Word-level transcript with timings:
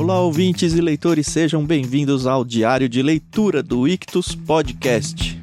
Olá, 0.00 0.18
ouvintes 0.18 0.72
e 0.72 0.80
leitores, 0.80 1.26
sejam 1.26 1.62
bem-vindos 1.62 2.26
ao 2.26 2.42
Diário 2.42 2.88
de 2.88 3.02
Leitura 3.02 3.62
do 3.62 3.86
Ictus 3.86 4.34
Podcast. 4.34 5.38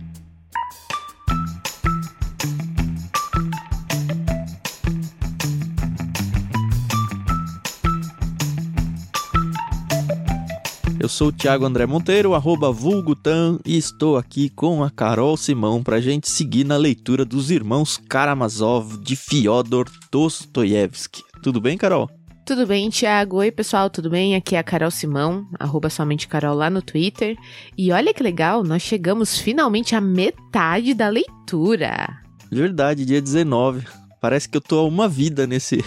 Eu 10.99 11.07
sou 11.07 11.27
o 11.27 11.31
Thiago 11.31 11.63
André 11.63 11.85
Monteiro, 11.85 12.33
arroba 12.33 12.71
vulgutan, 12.71 13.59
e 13.63 13.77
estou 13.77 14.17
aqui 14.17 14.49
com 14.49 14.83
a 14.83 14.89
Carol 14.89 15.37
Simão 15.37 15.83
para 15.83 15.97
a 15.97 16.01
gente 16.01 16.31
seguir 16.31 16.63
na 16.63 16.77
leitura 16.77 17.23
dos 17.23 17.51
Irmãos 17.51 17.95
Karamazov 18.09 18.97
de 19.03 19.15
Fyodor 19.15 19.85
Dostoiévski. 20.11 21.23
Tudo 21.43 21.61
bem, 21.61 21.77
Carol? 21.77 22.09
Tudo 22.47 22.65
bem, 22.65 22.89
Thiago? 22.89 23.39
Oi, 23.39 23.51
pessoal, 23.51 23.89
tudo 23.89 24.09
bem? 24.09 24.33
Aqui 24.33 24.55
é 24.55 24.59
a 24.59 24.63
Carol 24.63 24.89
Simão, 24.89 25.45
arroba 25.59 25.89
somente 25.89 26.29
Carol 26.29 26.55
lá 26.55 26.69
no 26.69 26.81
Twitter. 26.81 27.35
E 27.77 27.91
olha 27.91 28.13
que 28.13 28.23
legal, 28.23 28.63
nós 28.63 28.81
chegamos 28.81 29.37
finalmente 29.37 29.93
à 29.93 29.99
metade 29.99 30.93
da 30.93 31.09
leitura. 31.09 32.21
Verdade, 32.49 33.03
dia 33.03 33.21
19. 33.21 33.85
Parece 34.21 34.47
que 34.47 34.55
eu 34.55 34.61
tô 34.61 34.79
há 34.79 34.83
uma 34.85 35.09
vida 35.09 35.45
nesse, 35.45 35.83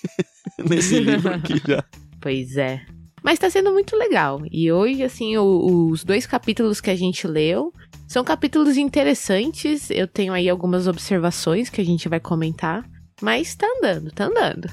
nesse 0.66 1.00
livro 1.00 1.34
aqui 1.34 1.60
já. 1.68 1.84
Pois 2.18 2.56
é. 2.56 2.80
Mas 3.22 3.38
tá 3.38 3.50
sendo 3.50 3.70
muito 3.70 3.94
legal. 3.94 4.40
E 4.50 4.72
hoje, 4.72 5.02
assim, 5.02 5.36
o, 5.36 5.90
os 5.90 6.02
dois 6.02 6.26
capítulos 6.26 6.80
que 6.80 6.88
a 6.88 6.96
gente 6.96 7.26
leu 7.26 7.74
são 8.08 8.24
capítulos 8.24 8.78
interessantes. 8.78 9.90
Eu 9.90 10.08
tenho 10.08 10.32
aí 10.32 10.48
algumas 10.48 10.86
observações 10.86 11.68
que 11.68 11.82
a 11.82 11.84
gente 11.84 12.08
vai 12.08 12.20
comentar. 12.20 12.88
Mas 13.20 13.54
tá 13.54 13.66
andando, 13.76 14.10
tá 14.10 14.24
andando. 14.24 14.66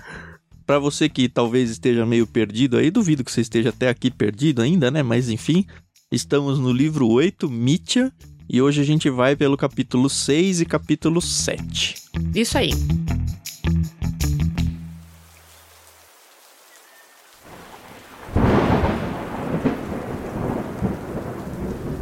Para 0.67 0.79
você 0.79 1.07
que 1.07 1.29
talvez 1.29 1.69
esteja 1.69 2.05
meio 2.05 2.27
perdido 2.27 2.75
aí, 2.75 2.91
duvido 2.91 3.23
que 3.23 3.31
você 3.31 3.39
esteja 3.39 3.69
até 3.69 3.87
aqui 3.87 4.11
perdido 4.11 4.61
ainda, 4.61 4.91
né? 4.91 5.01
Mas 5.01 5.29
enfim, 5.29 5.65
estamos 6.11 6.59
no 6.59 6.73
livro 6.73 7.07
8, 7.07 7.49
Mitya, 7.49 8.11
e 8.49 8.61
hoje 8.61 8.81
a 8.81 8.83
gente 8.83 9.09
vai 9.09 9.33
pelo 9.33 9.55
capítulo 9.55 10.09
6 10.09 10.59
e 10.59 10.65
capítulo 10.65 11.21
7. 11.21 11.95
Isso 12.35 12.57
aí. 12.57 12.71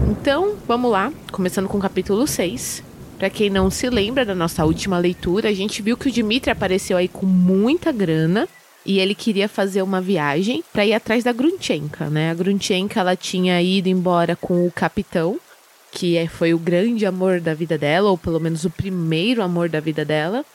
Então, 0.09 0.57
vamos 0.67 0.89
lá, 0.89 1.13
começando 1.31 1.67
com 1.67 1.77
o 1.77 1.81
capítulo 1.81 2.25
6. 2.25 2.94
Para 3.17 3.29
quem 3.29 3.49
não 3.49 3.69
se 3.69 3.89
lembra 3.89 4.25
da 4.25 4.35
nossa 4.35 4.65
última 4.65 4.97
leitura, 4.97 5.49
a 5.49 5.53
gente 5.53 5.81
viu 5.81 5.95
que 5.95 6.09
o 6.09 6.11
Dimitri 6.11 6.51
apareceu 6.51 6.97
aí 6.97 7.07
com 7.07 7.25
muita 7.25 7.91
grana 7.91 8.47
e 8.85 8.99
ele 8.99 9.15
queria 9.15 9.47
fazer 9.47 9.81
uma 9.81 10.01
viagem 10.01 10.63
para 10.71 10.85
ir 10.85 10.93
atrás 10.93 11.23
da 11.23 11.31
Grunchenka, 11.31 12.09
né? 12.09 12.29
A 12.29 12.33
Grunchenka 12.33 12.99
ela 12.99 13.15
tinha 13.15 13.61
ido 13.61 13.87
embora 13.87 14.35
com 14.35 14.67
o 14.67 14.71
capitão, 14.71 15.39
que 15.91 16.17
é, 16.17 16.27
foi 16.27 16.53
o 16.53 16.59
grande 16.59 17.05
amor 17.05 17.39
da 17.39 17.53
vida 17.53 17.77
dela, 17.77 18.09
ou 18.09 18.17
pelo 18.17 18.39
menos 18.39 18.65
o 18.65 18.69
primeiro 18.69 19.41
amor 19.41 19.69
da 19.69 19.79
vida 19.79 20.03
dela. 20.03 20.45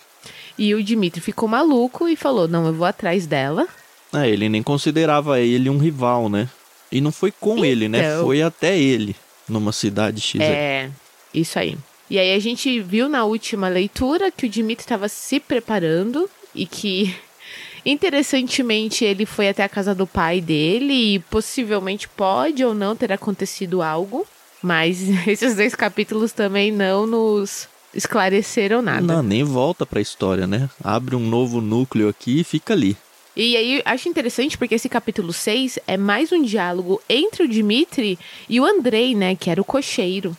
E 0.58 0.74
o 0.74 0.82
Dimitri 0.82 1.20
ficou 1.20 1.48
maluco 1.48 2.06
e 2.06 2.14
falou: 2.14 2.46
"Não, 2.46 2.66
eu 2.66 2.74
vou 2.74 2.86
atrás 2.86 3.26
dela". 3.26 3.66
É, 4.12 4.28
ele 4.28 4.48
nem 4.50 4.62
considerava 4.62 5.40
ele 5.40 5.70
um 5.70 5.78
rival, 5.78 6.28
né? 6.28 6.48
E 6.92 7.00
não 7.00 7.10
foi 7.10 7.32
com 7.32 7.52
então... 7.52 7.64
ele, 7.64 7.88
né? 7.88 8.18
Foi 8.18 8.42
até 8.42 8.78
ele 8.78 9.16
numa 9.48 9.72
cidade 9.72 10.20
X. 10.20 10.40
É, 10.40 10.90
isso 11.32 11.58
aí. 11.58 11.76
E 12.10 12.18
aí 12.18 12.34
a 12.34 12.38
gente 12.40 12.80
viu 12.80 13.08
na 13.08 13.24
última 13.24 13.68
leitura 13.68 14.32
que 14.32 14.46
o 14.46 14.48
Dimitri 14.48 14.82
estava 14.82 15.08
se 15.08 15.38
preparando 15.38 16.28
e 16.52 16.66
que 16.66 17.14
interessantemente 17.86 19.04
ele 19.04 19.24
foi 19.24 19.48
até 19.48 19.62
a 19.62 19.68
casa 19.68 19.94
do 19.94 20.08
pai 20.08 20.40
dele 20.40 21.14
e 21.14 21.18
possivelmente 21.20 22.08
pode 22.08 22.64
ou 22.64 22.74
não 22.74 22.96
ter 22.96 23.12
acontecido 23.12 23.80
algo, 23.80 24.26
mas 24.60 25.00
esses 25.28 25.54
dois 25.54 25.76
capítulos 25.76 26.32
também 26.32 26.72
não 26.72 27.06
nos 27.06 27.68
esclareceram 27.94 28.82
nada. 28.82 29.00
Não, 29.00 29.22
nem 29.22 29.44
volta 29.44 29.86
para 29.86 30.00
a 30.00 30.02
história, 30.02 30.48
né? 30.48 30.68
Abre 30.82 31.14
um 31.14 31.20
novo 31.20 31.60
núcleo 31.60 32.08
aqui 32.08 32.40
e 32.40 32.44
fica 32.44 32.72
ali. 32.72 32.96
E 33.36 33.56
aí, 33.56 33.82
acho 33.84 34.08
interessante 34.08 34.58
porque 34.58 34.74
esse 34.74 34.88
capítulo 34.88 35.32
6 35.32 35.78
é 35.86 35.96
mais 35.96 36.32
um 36.32 36.42
diálogo 36.42 37.00
entre 37.08 37.44
o 37.44 37.48
Dimitri 37.48 38.18
e 38.48 38.60
o 38.60 38.64
Andrei, 38.64 39.14
né, 39.14 39.36
que 39.36 39.48
era 39.48 39.60
o 39.60 39.64
cocheiro. 39.64 40.36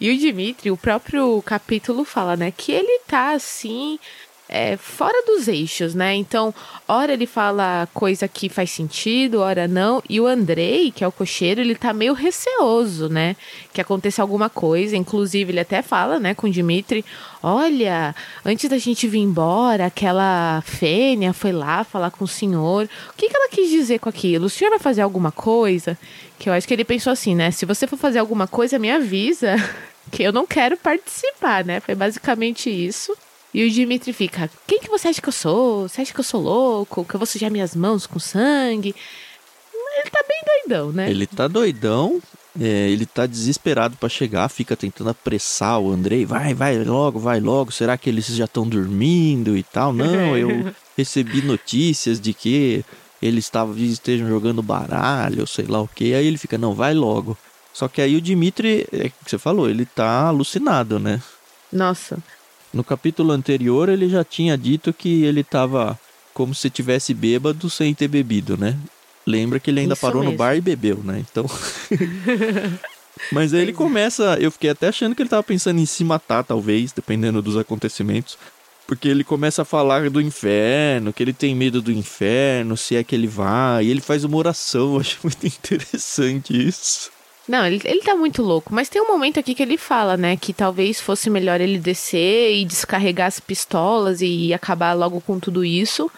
E 0.00 0.10
o 0.10 0.18
Dimitri, 0.18 0.70
o 0.70 0.76
próprio 0.76 1.40
capítulo 1.42 2.04
fala, 2.04 2.36
né, 2.36 2.50
que 2.50 2.72
ele 2.72 3.00
tá 3.06 3.32
assim, 3.32 3.98
é, 4.52 4.76
fora 4.76 5.24
dos 5.24 5.46
eixos, 5.46 5.94
né? 5.94 6.12
Então, 6.16 6.52
ora 6.88 7.12
ele 7.12 7.24
fala 7.24 7.88
coisa 7.94 8.26
que 8.26 8.48
faz 8.48 8.72
sentido, 8.72 9.38
ora 9.40 9.68
não. 9.68 10.02
E 10.08 10.20
o 10.20 10.26
Andrei, 10.26 10.90
que 10.90 11.04
é 11.04 11.06
o 11.06 11.12
cocheiro, 11.12 11.60
ele 11.60 11.76
tá 11.76 11.92
meio 11.92 12.12
receoso, 12.12 13.08
né? 13.08 13.36
Que 13.72 13.80
aconteça 13.80 14.20
alguma 14.20 14.50
coisa. 14.50 14.96
Inclusive, 14.96 15.52
ele 15.52 15.60
até 15.60 15.82
fala, 15.82 16.18
né, 16.18 16.34
com 16.34 16.48
o 16.48 16.50
Dimitri: 16.50 17.04
Olha, 17.40 18.12
antes 18.44 18.68
da 18.68 18.76
gente 18.76 19.06
vir 19.06 19.20
embora, 19.20 19.86
aquela 19.86 20.60
fênia 20.66 21.32
foi 21.32 21.52
lá 21.52 21.84
falar 21.84 22.10
com 22.10 22.24
o 22.24 22.28
senhor. 22.28 22.88
O 23.10 23.16
que, 23.16 23.28
que 23.28 23.36
ela 23.36 23.48
quis 23.48 23.70
dizer 23.70 24.00
com 24.00 24.08
aquilo? 24.08 24.46
O 24.46 24.50
senhor 24.50 24.70
vai 24.70 24.80
fazer 24.80 25.02
alguma 25.02 25.30
coisa? 25.30 25.96
Que 26.40 26.48
eu 26.48 26.52
acho 26.52 26.66
que 26.66 26.74
ele 26.74 26.84
pensou 26.84 27.12
assim, 27.12 27.36
né? 27.36 27.52
Se 27.52 27.64
você 27.64 27.86
for 27.86 27.96
fazer 27.96 28.18
alguma 28.18 28.48
coisa, 28.48 28.78
me 28.78 28.90
avisa. 28.90 29.54
Que 30.10 30.24
eu 30.24 30.32
não 30.32 30.44
quero 30.44 30.76
participar, 30.76 31.64
né? 31.64 31.78
Foi 31.78 31.94
basicamente 31.94 32.68
isso. 32.68 33.16
E 33.52 33.64
o 33.64 33.70
Dimitri 33.70 34.12
fica: 34.12 34.50
Quem 34.66 34.80
que 34.80 34.88
você 34.88 35.08
acha 35.08 35.20
que 35.20 35.28
eu 35.28 35.32
sou? 35.32 35.88
Você 35.88 36.02
acha 36.02 36.12
que 36.12 36.20
eu 36.20 36.24
sou 36.24 36.40
louco? 36.40 37.04
Que 37.04 37.14
eu 37.14 37.18
vou 37.18 37.26
sujar 37.26 37.50
minhas 37.50 37.74
mãos 37.74 38.06
com 38.06 38.18
sangue? 38.18 38.94
Ele 39.72 40.10
tá 40.10 40.24
bem 40.26 40.42
doidão, 40.46 40.92
né? 40.92 41.10
Ele 41.10 41.26
tá 41.26 41.48
doidão. 41.48 42.22
É, 42.60 42.90
ele 42.90 43.06
tá 43.06 43.26
desesperado 43.26 43.96
para 43.96 44.08
chegar, 44.08 44.48
fica 44.48 44.76
tentando 44.76 45.10
apressar 45.10 45.80
o 45.80 45.92
Andrei. 45.92 46.24
Vai, 46.26 46.52
vai 46.52 46.82
logo, 46.82 47.18
vai 47.18 47.38
logo. 47.38 47.70
Será 47.70 47.96
que 47.96 48.10
eles 48.10 48.26
já 48.26 48.44
estão 48.44 48.68
dormindo 48.68 49.56
e 49.56 49.62
tal? 49.62 49.92
Não, 49.92 50.36
eu 50.36 50.72
recebi 50.96 51.42
notícias 51.42 52.20
de 52.20 52.34
que 52.34 52.84
eles 53.22 53.44
estavam 53.44 53.76
estejam 53.76 54.28
jogando 54.28 54.62
baralho, 54.62 55.46
sei 55.46 55.66
lá 55.66 55.80
o 55.80 55.88
que. 55.88 56.14
Aí 56.14 56.26
ele 56.26 56.38
fica, 56.38 56.58
não, 56.58 56.74
vai 56.74 56.92
logo. 56.94 57.38
Só 57.72 57.86
que 57.86 58.02
aí 58.02 58.16
o 58.16 58.20
Dimitri, 58.20 58.86
é 58.92 59.06
o 59.06 59.10
que 59.24 59.30
você 59.30 59.38
falou, 59.38 59.68
ele 59.70 59.86
tá 59.86 60.26
alucinado, 60.26 60.98
né? 60.98 61.22
Nossa, 61.72 62.18
no 62.72 62.84
capítulo 62.84 63.32
anterior, 63.32 63.88
ele 63.88 64.08
já 64.08 64.24
tinha 64.24 64.56
dito 64.56 64.92
que 64.92 65.24
ele 65.24 65.40
estava 65.40 65.98
como 66.32 66.54
se 66.54 66.70
tivesse 66.70 67.12
bêbado 67.12 67.68
sem 67.68 67.94
ter 67.94 68.08
bebido, 68.08 68.56
né? 68.56 68.76
Lembra 69.26 69.60
que 69.60 69.70
ele 69.70 69.80
ainda 69.80 69.94
Isso 69.94 70.00
parou 70.00 70.20
mesmo. 70.22 70.32
no 70.32 70.38
bar 70.38 70.56
e 70.56 70.60
bebeu, 70.60 70.98
né? 71.04 71.24
Então. 71.30 71.46
Mas 73.30 73.52
aí 73.52 73.60
ele 73.60 73.72
começa. 73.72 74.36
Eu 74.40 74.50
fiquei 74.50 74.70
até 74.70 74.88
achando 74.88 75.14
que 75.14 75.22
ele 75.22 75.26
estava 75.26 75.42
pensando 75.42 75.78
em 75.78 75.86
se 75.86 76.02
matar, 76.04 76.42
talvez, 76.42 76.92
dependendo 76.92 77.42
dos 77.42 77.56
acontecimentos. 77.56 78.38
Porque 78.86 79.08
ele 79.08 79.22
começa 79.22 79.62
a 79.62 79.64
falar 79.64 80.10
do 80.10 80.20
inferno, 80.20 81.12
que 81.12 81.22
ele 81.22 81.32
tem 81.32 81.54
medo 81.54 81.80
do 81.80 81.92
inferno, 81.92 82.76
se 82.76 82.96
é 82.96 83.04
que 83.04 83.14
ele 83.14 83.26
vai. 83.26 83.84
E 83.84 83.90
ele 83.90 84.00
faz 84.00 84.24
uma 84.24 84.36
oração, 84.36 84.94
eu 84.94 85.00
acho 85.00 85.18
muito 85.22 85.46
interessante 85.46 86.68
isso. 86.68 87.10
Não, 87.50 87.66
ele, 87.66 87.80
ele 87.84 88.00
tá 88.02 88.14
muito 88.14 88.44
louco. 88.44 88.72
Mas 88.72 88.88
tem 88.88 89.02
um 89.02 89.08
momento 89.08 89.40
aqui 89.40 89.56
que 89.56 89.62
ele 89.64 89.76
fala, 89.76 90.16
né? 90.16 90.36
Que 90.36 90.52
talvez 90.52 91.00
fosse 91.00 91.28
melhor 91.28 91.60
ele 91.60 91.78
descer 91.78 92.54
e 92.54 92.64
descarregar 92.64 93.26
as 93.26 93.40
pistolas 93.40 94.20
e 94.22 94.54
acabar 94.54 94.92
logo 94.92 95.20
com 95.20 95.40
tudo 95.40 95.64
isso. 95.64 96.08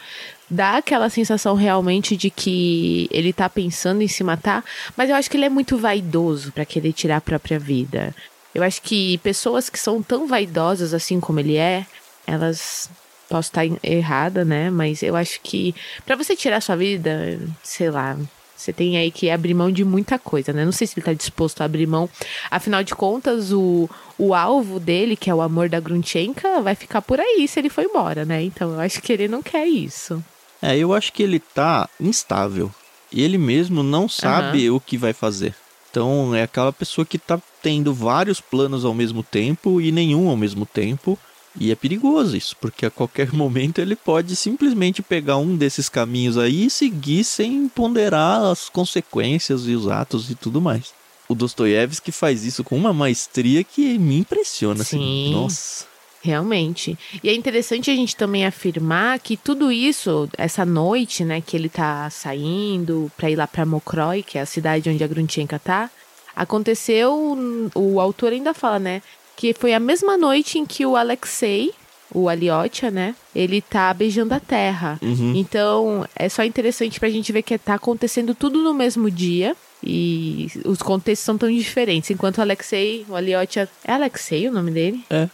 Dá 0.50 0.76
aquela 0.76 1.08
sensação 1.08 1.54
realmente 1.54 2.18
de 2.18 2.28
que 2.28 3.08
ele 3.10 3.32
tá 3.32 3.48
pensando 3.48 4.02
em 4.02 4.08
se 4.08 4.22
matar. 4.22 4.62
Mas 4.94 5.08
eu 5.08 5.16
acho 5.16 5.30
que 5.30 5.38
ele 5.38 5.46
é 5.46 5.48
muito 5.48 5.78
vaidoso 5.78 6.52
para 6.52 6.66
querer 6.66 6.92
tirar 6.92 7.16
a 7.16 7.22
própria 7.22 7.58
vida. 7.58 8.14
Eu 8.54 8.62
acho 8.62 8.82
que 8.82 9.16
pessoas 9.18 9.70
que 9.70 9.78
são 9.78 10.02
tão 10.02 10.26
vaidosas 10.26 10.92
assim 10.92 11.18
como 11.18 11.40
ele 11.40 11.56
é, 11.56 11.86
elas 12.26 12.90
posso 13.26 13.48
estar 13.48 13.64
errada, 13.82 14.44
né? 14.44 14.68
Mas 14.68 15.02
eu 15.02 15.16
acho 15.16 15.40
que 15.40 15.74
para 16.04 16.14
você 16.14 16.36
tirar 16.36 16.60
sua 16.60 16.76
vida, 16.76 17.40
sei 17.62 17.90
lá, 17.90 18.18
você 18.56 18.72
tem 18.72 18.96
aí 18.96 19.10
que 19.10 19.30
abrir 19.30 19.54
mão 19.54 19.70
de 19.70 19.84
muita 19.84 20.18
coisa, 20.18 20.52
né? 20.52 20.64
Não 20.64 20.72
sei 20.72 20.86
se 20.86 20.94
ele 20.98 21.04
tá 21.04 21.12
disposto 21.12 21.60
a 21.60 21.64
abrir 21.64 21.86
mão. 21.86 22.08
Afinal 22.50 22.84
de 22.84 22.94
contas, 22.94 23.52
o, 23.52 23.88
o 24.18 24.34
alvo 24.34 24.78
dele, 24.78 25.16
que 25.16 25.28
é 25.28 25.34
o 25.34 25.40
amor 25.40 25.68
da 25.68 25.80
Grunchenka, 25.80 26.60
vai 26.60 26.74
ficar 26.74 27.02
por 27.02 27.18
aí 27.18 27.46
se 27.48 27.58
ele 27.58 27.68
for 27.68 27.82
embora, 27.82 28.24
né? 28.24 28.42
Então 28.42 28.72
eu 28.72 28.80
acho 28.80 29.00
que 29.02 29.12
ele 29.12 29.26
não 29.26 29.42
quer 29.42 29.66
isso. 29.66 30.22
É, 30.60 30.76
eu 30.76 30.94
acho 30.94 31.12
que 31.12 31.22
ele 31.22 31.40
tá 31.40 31.88
instável. 32.00 32.70
E 33.10 33.22
ele 33.22 33.36
mesmo 33.36 33.82
não 33.82 34.08
sabe 34.08 34.70
uhum. 34.70 34.76
o 34.76 34.80
que 34.80 34.96
vai 34.96 35.12
fazer. 35.12 35.54
Então 35.90 36.34
é 36.34 36.42
aquela 36.42 36.72
pessoa 36.72 37.04
que 37.04 37.18
tá 37.18 37.38
tendo 37.60 37.92
vários 37.92 38.40
planos 38.40 38.84
ao 38.84 38.94
mesmo 38.94 39.22
tempo 39.22 39.80
e 39.80 39.92
nenhum 39.92 40.28
ao 40.28 40.36
mesmo 40.36 40.64
tempo. 40.64 41.18
E 41.58 41.70
é 41.70 41.74
perigoso 41.74 42.36
isso, 42.36 42.56
porque 42.60 42.86
a 42.86 42.90
qualquer 42.90 43.32
momento 43.34 43.80
ele 43.80 43.96
pode 43.96 44.34
simplesmente 44.36 45.02
pegar 45.02 45.36
um 45.36 45.56
desses 45.56 45.88
caminhos 45.88 46.38
aí 46.38 46.66
e 46.66 46.70
seguir 46.70 47.24
sem 47.24 47.68
ponderar 47.68 48.42
as 48.44 48.68
consequências 48.68 49.66
e 49.66 49.74
os 49.74 49.88
atos 49.88 50.30
e 50.30 50.34
tudo 50.34 50.60
mais. 50.60 50.94
O 51.28 51.34
Dostoiévski 51.34 52.12
faz 52.12 52.44
isso 52.44 52.64
com 52.64 52.76
uma 52.76 52.92
maestria 52.92 53.62
que 53.64 53.98
me 53.98 54.18
impressiona. 54.18 54.82
Assim. 54.82 54.98
Sim. 54.98 55.24
Assim. 55.24 55.32
Nossa. 55.32 55.92
Realmente. 56.24 56.96
E 57.22 57.28
é 57.28 57.34
interessante 57.34 57.90
a 57.90 57.96
gente 57.96 58.14
também 58.14 58.46
afirmar 58.46 59.18
que 59.18 59.36
tudo 59.36 59.72
isso, 59.72 60.28
essa 60.38 60.64
noite, 60.64 61.24
né, 61.24 61.40
que 61.40 61.56
ele 61.56 61.68
tá 61.68 62.08
saindo 62.10 63.10
para 63.16 63.28
ir 63.28 63.34
lá 63.34 63.46
para 63.48 63.66
Mokroy, 63.66 64.22
que 64.22 64.38
é 64.38 64.42
a 64.42 64.46
cidade 64.46 64.88
onde 64.88 65.02
a 65.02 65.06
Grunchenka 65.08 65.58
tá, 65.58 65.90
aconteceu, 66.34 67.36
o 67.74 68.00
autor 68.00 68.32
ainda 68.32 68.54
fala, 68.54 68.78
né, 68.78 69.02
que 69.36 69.52
foi 69.52 69.74
a 69.74 69.80
mesma 69.80 70.16
noite 70.16 70.58
em 70.58 70.66
que 70.66 70.84
o 70.84 70.96
Alexei, 70.96 71.72
o 72.14 72.28
Aliotia, 72.28 72.90
né, 72.90 73.14
ele 73.34 73.60
tá 73.60 73.92
beijando 73.92 74.34
a 74.34 74.40
terra. 74.40 74.98
Uhum. 75.02 75.34
Então, 75.34 76.06
é 76.14 76.28
só 76.28 76.44
interessante 76.44 77.00
pra 77.00 77.08
gente 77.08 77.32
ver 77.32 77.42
que 77.42 77.56
tá 77.58 77.74
acontecendo 77.74 78.34
tudo 78.34 78.62
no 78.62 78.74
mesmo 78.74 79.10
dia. 79.10 79.56
E 79.84 80.48
os 80.64 80.80
contextos 80.80 81.24
são 81.24 81.36
tão 81.36 81.50
diferentes. 81.50 82.08
Enquanto 82.10 82.38
o 82.38 82.40
Alexei, 82.40 83.04
o 83.08 83.16
Aliotia. 83.16 83.68
É 83.84 83.92
Alexei 83.92 84.48
o 84.48 84.52
nome 84.52 84.70
dele? 84.70 85.04
É. 85.10 85.28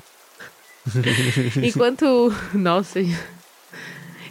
Enquanto. 1.63 2.35
Nossa. 2.55 3.01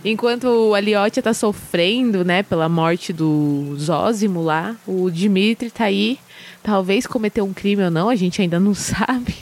Enquanto 0.04 0.46
o 0.46 0.74
Aliotia 0.74 1.22
tá 1.22 1.34
sofrendo, 1.34 2.24
né, 2.24 2.44
pela 2.44 2.70
morte 2.70 3.12
do 3.12 3.76
Zózimo 3.78 4.42
lá, 4.42 4.76
o 4.88 5.10
Dimitri 5.10 5.70
tá 5.70 5.86
aí. 5.86 6.20
Talvez 6.64 7.06
cometeu 7.06 7.46
um 7.46 7.54
crime 7.54 7.84
ou 7.84 7.92
não, 7.92 8.10
a 8.10 8.16
gente 8.16 8.42
ainda 8.42 8.60
não 8.60 8.74
sabe. 8.74 9.36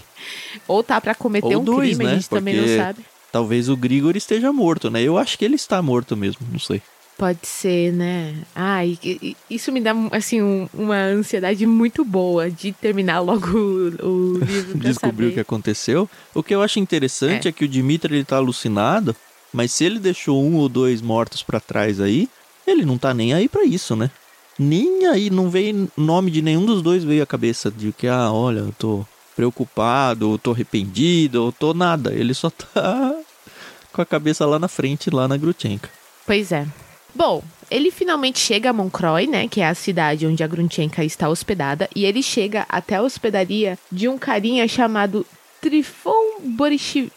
Ou 0.67 0.83
tá 0.83 0.99
para 0.99 1.15
cometer 1.15 1.55
ou 1.55 1.61
um 1.61 1.65
dois, 1.65 1.89
crime, 1.89 2.03
né? 2.05 2.11
a 2.11 2.13
gente 2.15 2.29
Porque 2.29 2.39
também 2.39 2.55
não 2.55 2.83
sabe. 2.83 3.05
Talvez 3.31 3.69
o 3.69 3.75
Grigor 3.75 4.15
esteja 4.15 4.51
morto, 4.53 4.89
né? 4.89 5.01
Eu 5.01 5.17
acho 5.17 5.37
que 5.37 5.43
ele 5.43 5.55
está 5.55 5.81
morto 5.81 6.15
mesmo, 6.15 6.45
não 6.51 6.59
sei. 6.59 6.81
Pode 7.17 7.47
ser, 7.47 7.93
né? 7.93 8.35
Ah, 8.53 8.85
e, 8.85 8.99
e, 9.01 9.37
isso 9.49 9.71
me 9.71 9.79
dá, 9.79 9.93
assim, 10.11 10.41
um, 10.41 10.67
uma 10.73 10.97
ansiedade 10.97 11.65
muito 11.65 12.03
boa 12.03 12.51
de 12.51 12.73
terminar 12.73 13.21
logo 13.21 13.57
o, 13.57 14.05
o 14.05 14.37
livro 14.39 14.77
Descobrir 14.79 15.27
o 15.27 15.31
que 15.33 15.39
aconteceu. 15.39 16.09
O 16.33 16.43
que 16.43 16.53
eu 16.53 16.61
acho 16.61 16.77
interessante 16.77 17.47
é, 17.47 17.49
É. 17.49 17.51
que 17.53 17.63
o 17.63 17.67
Dimitri 17.69 18.15
ele 18.15 18.25
tá 18.25 18.35
alucinado, 18.35 19.15
mas 19.53 19.71
se 19.71 19.85
ele 19.85 19.97
deixou 19.99 20.43
um 20.43 20.55
ou 20.55 20.67
dois 20.67 21.01
mortos 21.01 21.41
pra 21.41 21.61
trás 21.61 22.01
aí, 22.01 22.27
ele 22.67 22.83
não 22.83 22.97
tá 22.97 23.13
nem 23.13 23.33
aí 23.33 23.47
pra 23.47 23.63
isso, 23.63 23.95
né? 23.95 24.11
Nem 24.59 25.05
aí, 25.07 25.29
não 25.29 25.49
veio 25.49 25.89
nome 25.95 26.31
de 26.31 26.41
nenhum 26.41 26.65
dos 26.65 26.81
dois 26.81 27.03
veio 27.03 27.23
à 27.23 27.25
cabeça 27.25 27.71
de 27.71 27.93
que, 27.93 28.07
ah, 28.07 28.29
olha, 28.31 28.59
eu 28.59 28.73
tô 28.77 29.05
preocupado, 29.35 30.33
eu 30.33 30.37
tô 30.37 30.51
arrependido, 30.51 31.47
eu 31.47 31.51
tô 31.51 31.73
nada. 31.73 32.13
Ele 32.13 32.33
só 32.33 32.49
tá 32.49 33.13
com 33.91 34.01
a 34.01 34.05
cabeça 34.05 34.45
lá 34.45 34.57
na 34.59 34.67
frente, 34.67 35.09
lá 35.09 35.27
na 35.27 35.37
Grutchenka. 35.37 35.89
Pois 36.25 36.51
é. 36.51 36.65
Bom, 37.13 37.43
ele 37.71 37.91
finalmente 37.91 38.39
chega 38.39 38.69
a 38.69 38.73
Moncroy, 38.73 39.25
né, 39.27 39.47
que 39.47 39.61
é 39.61 39.67
a 39.67 39.73
cidade 39.75 40.27
onde 40.27 40.43
a 40.43 40.47
Grunchenka 40.47 41.03
está 41.03 41.29
hospedada, 41.29 41.89
e 41.95 42.03
ele 42.05 42.21
chega 42.21 42.65
até 42.67 42.95
a 42.95 43.01
hospedaria 43.01 43.79
de 43.91 44.09
um 44.09 44.17
carinha 44.17 44.67
chamado 44.67 45.25
Trifon 45.61 46.39
Borichi- 46.41 47.11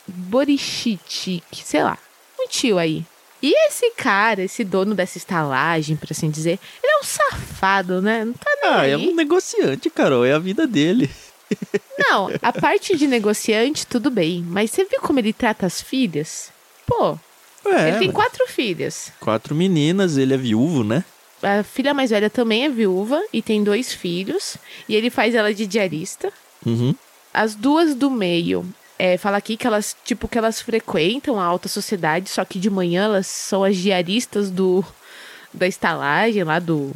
sei 1.65 1.83
lá, 1.83 1.99
um 2.41 2.47
tio 2.49 2.79
aí. 2.79 3.05
E 3.43 3.53
esse 3.69 3.91
cara, 3.97 4.43
esse 4.43 4.63
dono 4.65 4.95
dessa 4.95 5.19
estalagem, 5.19 5.97
por 5.97 6.09
assim 6.11 6.31
dizer, 6.31 6.59
ele 6.83 6.93
é 6.93 6.99
um 7.01 7.05
safado, 7.05 8.01
né? 8.03 8.25
Não 8.25 8.33
tá 8.33 8.51
nem 8.63 8.71
Ah, 8.71 8.81
aí. 8.81 8.93
é 8.93 8.97
um 8.97 9.15
negociante, 9.15 9.91
Carol, 9.91 10.25
é 10.25 10.33
a 10.33 10.39
vida 10.39 10.67
dele. 10.67 11.11
Não, 11.99 12.31
a 12.43 12.53
parte 12.53 12.97
de 12.97 13.07
negociante, 13.07 13.87
tudo 13.87 14.11
bem. 14.11 14.45
Mas 14.47 14.71
você 14.71 14.85
viu 14.85 15.01
como 15.01 15.19
ele 15.19 15.33
trata 15.33 15.67
as 15.67 15.81
filhas? 15.81 16.51
Pô, 16.87 17.19
É, 17.67 17.89
ele 17.89 17.99
tem 17.99 18.13
quatro 18.13 18.47
filhas. 18.49 19.13
quatro 19.21 19.55
meninas, 19.55 20.17
ele 20.17 20.33
é 20.35 20.37
viúvo, 20.37 20.83
né? 20.85 21.05
A 21.43 21.63
filha 21.63 21.95
mais 21.95 22.11
velha 22.11 22.29
também 22.31 22.65
é 22.65 22.69
viúva 22.69 23.23
e 23.33 23.41
tem 23.43 23.63
dois 23.63 23.93
filhos. 23.93 24.57
E 24.89 24.95
ele 24.97 25.11
faz 25.11 25.35
ela 25.35 25.53
de 25.55 25.67
diarista. 25.67 26.33
Uhum. 26.67 26.95
As 27.33 27.55
duas 27.55 27.95
do 27.95 28.11
meio, 28.11 28.67
é, 28.99 29.17
fala 29.17 29.37
aqui 29.37 29.57
que 29.57 29.67
elas, 29.67 29.95
tipo, 30.05 30.27
que 30.27 30.37
elas 30.39 30.61
frequentam 30.61 31.39
a 31.39 31.45
alta 31.45 31.69
sociedade, 31.69 32.29
só 32.31 32.45
que 32.45 32.59
de 32.59 32.69
manhã 32.71 33.05
elas 33.05 33.27
são 33.27 33.63
as 33.63 33.77
diaristas 33.77 34.51
do 34.51 34.85
da 35.55 35.67
estalagem 35.67 36.43
lá 36.45 36.59
do 36.59 36.93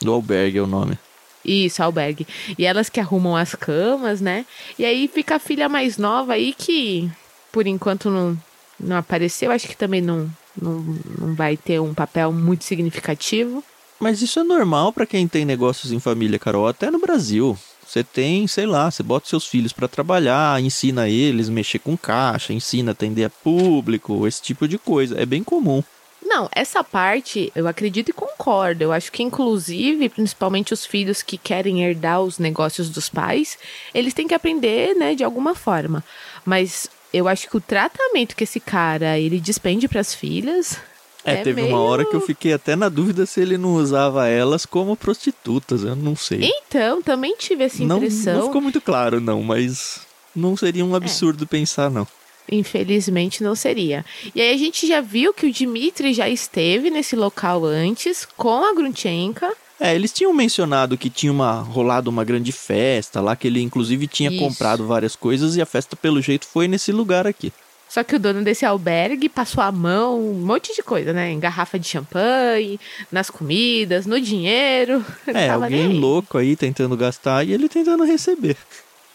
Do 0.00 0.12
albergue 0.12 0.58
é 0.58 0.62
o 0.62 0.66
nome. 0.66 0.98
Isso, 1.46 1.82
albergue. 1.82 2.26
E 2.58 2.66
elas 2.66 2.88
que 2.88 2.98
arrumam 2.98 3.36
as 3.36 3.54
camas, 3.54 4.20
né? 4.20 4.44
E 4.78 4.84
aí 4.84 5.08
fica 5.08 5.36
a 5.36 5.38
filha 5.38 5.68
mais 5.68 5.96
nova 5.96 6.32
aí 6.32 6.52
que, 6.52 7.10
por 7.52 7.66
enquanto, 7.66 8.10
não, 8.10 8.36
não 8.80 8.96
apareceu. 8.96 9.52
Acho 9.52 9.68
que 9.68 9.76
também 9.76 10.00
não, 10.00 10.30
não, 10.60 10.80
não 11.18 11.34
vai 11.34 11.56
ter 11.56 11.80
um 11.80 11.94
papel 11.94 12.32
muito 12.32 12.64
significativo. 12.64 13.62
Mas 14.00 14.20
isso 14.20 14.40
é 14.40 14.44
normal 14.44 14.92
pra 14.92 15.06
quem 15.06 15.26
tem 15.28 15.44
negócios 15.44 15.92
em 15.92 16.00
família, 16.00 16.38
Carol, 16.38 16.66
até 16.66 16.90
no 16.90 16.98
Brasil. 16.98 17.56
Você 17.86 18.02
tem, 18.02 18.46
sei 18.48 18.66
lá, 18.66 18.90
você 18.90 19.02
bota 19.02 19.28
seus 19.28 19.46
filhos 19.46 19.72
pra 19.72 19.86
trabalhar, 19.86 20.60
ensina 20.60 21.08
eles 21.08 21.48
mexer 21.48 21.78
com 21.78 21.96
caixa, 21.96 22.52
ensina 22.52 22.90
a 22.90 22.92
atender 22.92 23.24
a 23.24 23.30
público, 23.30 24.26
esse 24.26 24.42
tipo 24.42 24.66
de 24.66 24.76
coisa. 24.76 25.18
É 25.18 25.24
bem 25.24 25.44
comum. 25.44 25.82
Não, 26.22 26.48
essa 26.52 26.82
parte 26.82 27.52
eu 27.54 27.68
acredito 27.68 28.08
e 28.08 28.12
concordo. 28.12 28.82
Eu 28.82 28.92
acho 28.92 29.12
que, 29.12 29.22
inclusive, 29.22 30.08
principalmente 30.08 30.74
os 30.74 30.84
filhos 30.84 31.22
que 31.22 31.38
querem 31.38 31.84
herdar 31.84 32.20
os 32.20 32.38
negócios 32.38 32.90
dos 32.90 33.08
pais, 33.08 33.58
eles 33.94 34.12
têm 34.12 34.26
que 34.26 34.34
aprender, 34.34 34.94
né, 34.94 35.14
de 35.14 35.22
alguma 35.22 35.54
forma. 35.54 36.04
Mas 36.44 36.88
eu 37.12 37.28
acho 37.28 37.48
que 37.48 37.56
o 37.56 37.60
tratamento 37.60 38.36
que 38.36 38.44
esse 38.44 38.60
cara 38.60 39.18
ele 39.18 39.40
despende 39.40 39.88
pras 39.88 40.14
filhas. 40.14 40.78
É, 41.24 41.42
teve 41.42 41.62
uma 41.62 41.80
hora 41.80 42.04
que 42.04 42.14
eu 42.14 42.20
fiquei 42.20 42.52
até 42.52 42.76
na 42.76 42.88
dúvida 42.88 43.26
se 43.26 43.40
ele 43.40 43.58
não 43.58 43.74
usava 43.74 44.28
elas 44.28 44.64
como 44.64 44.96
prostitutas, 44.96 45.82
eu 45.82 45.96
não 45.96 46.14
sei. 46.14 46.40
Então, 46.42 47.02
também 47.02 47.34
tive 47.36 47.64
essa 47.64 47.82
não, 47.82 47.96
impressão. 47.96 48.38
não 48.38 48.46
ficou 48.46 48.60
muito 48.60 48.80
claro, 48.80 49.20
não, 49.20 49.42
mas 49.42 50.00
não 50.34 50.56
seria 50.56 50.84
um 50.84 50.94
absurdo 50.94 51.46
pensar, 51.46 51.90
não. 51.90 52.06
Infelizmente 52.50 53.42
não 53.42 53.54
seria. 53.54 54.04
E 54.34 54.40
aí 54.40 54.54
a 54.54 54.58
gente 54.58 54.86
já 54.86 55.00
viu 55.00 55.34
que 55.34 55.46
o 55.46 55.52
Dimitri 55.52 56.12
já 56.12 56.28
esteve 56.28 56.90
nesse 56.90 57.16
local 57.16 57.64
antes 57.64 58.26
com 58.36 58.64
a 58.64 58.74
Grunchenka. 58.74 59.52
É, 59.78 59.94
eles 59.94 60.12
tinham 60.12 60.32
mencionado 60.32 60.96
que 60.96 61.10
tinha 61.10 61.30
uma, 61.30 61.60
rolado 61.60 62.08
uma 62.08 62.24
grande 62.24 62.50
festa 62.50 63.20
lá, 63.20 63.36
que 63.36 63.46
ele 63.46 63.60
inclusive 63.60 64.06
tinha 64.06 64.30
Isso. 64.30 64.38
comprado 64.38 64.86
várias 64.86 65.14
coisas 65.14 65.54
e 65.56 65.60
a 65.60 65.66
festa 65.66 65.94
pelo 65.94 66.22
jeito 66.22 66.46
foi 66.46 66.66
nesse 66.66 66.92
lugar 66.92 67.26
aqui. 67.26 67.52
Só 67.88 68.02
que 68.02 68.16
o 68.16 68.18
dono 68.18 68.42
desse 68.42 68.66
albergue 68.66 69.28
passou 69.28 69.62
a 69.62 69.70
mão, 69.70 70.18
um 70.18 70.44
monte 70.44 70.74
de 70.74 70.82
coisa, 70.82 71.12
né? 71.12 71.30
Em 71.30 71.38
garrafa 71.38 71.78
de 71.78 71.86
champanhe, 71.86 72.80
nas 73.12 73.30
comidas, 73.30 74.06
no 74.06 74.20
dinheiro. 74.20 75.04
É, 75.26 75.50
alguém 75.50 75.86
aí. 75.86 75.98
louco 75.98 76.38
aí 76.38 76.56
tentando 76.56 76.96
gastar 76.96 77.44
e 77.44 77.52
ele 77.52 77.68
tentando 77.68 78.04
receber. 78.04 78.56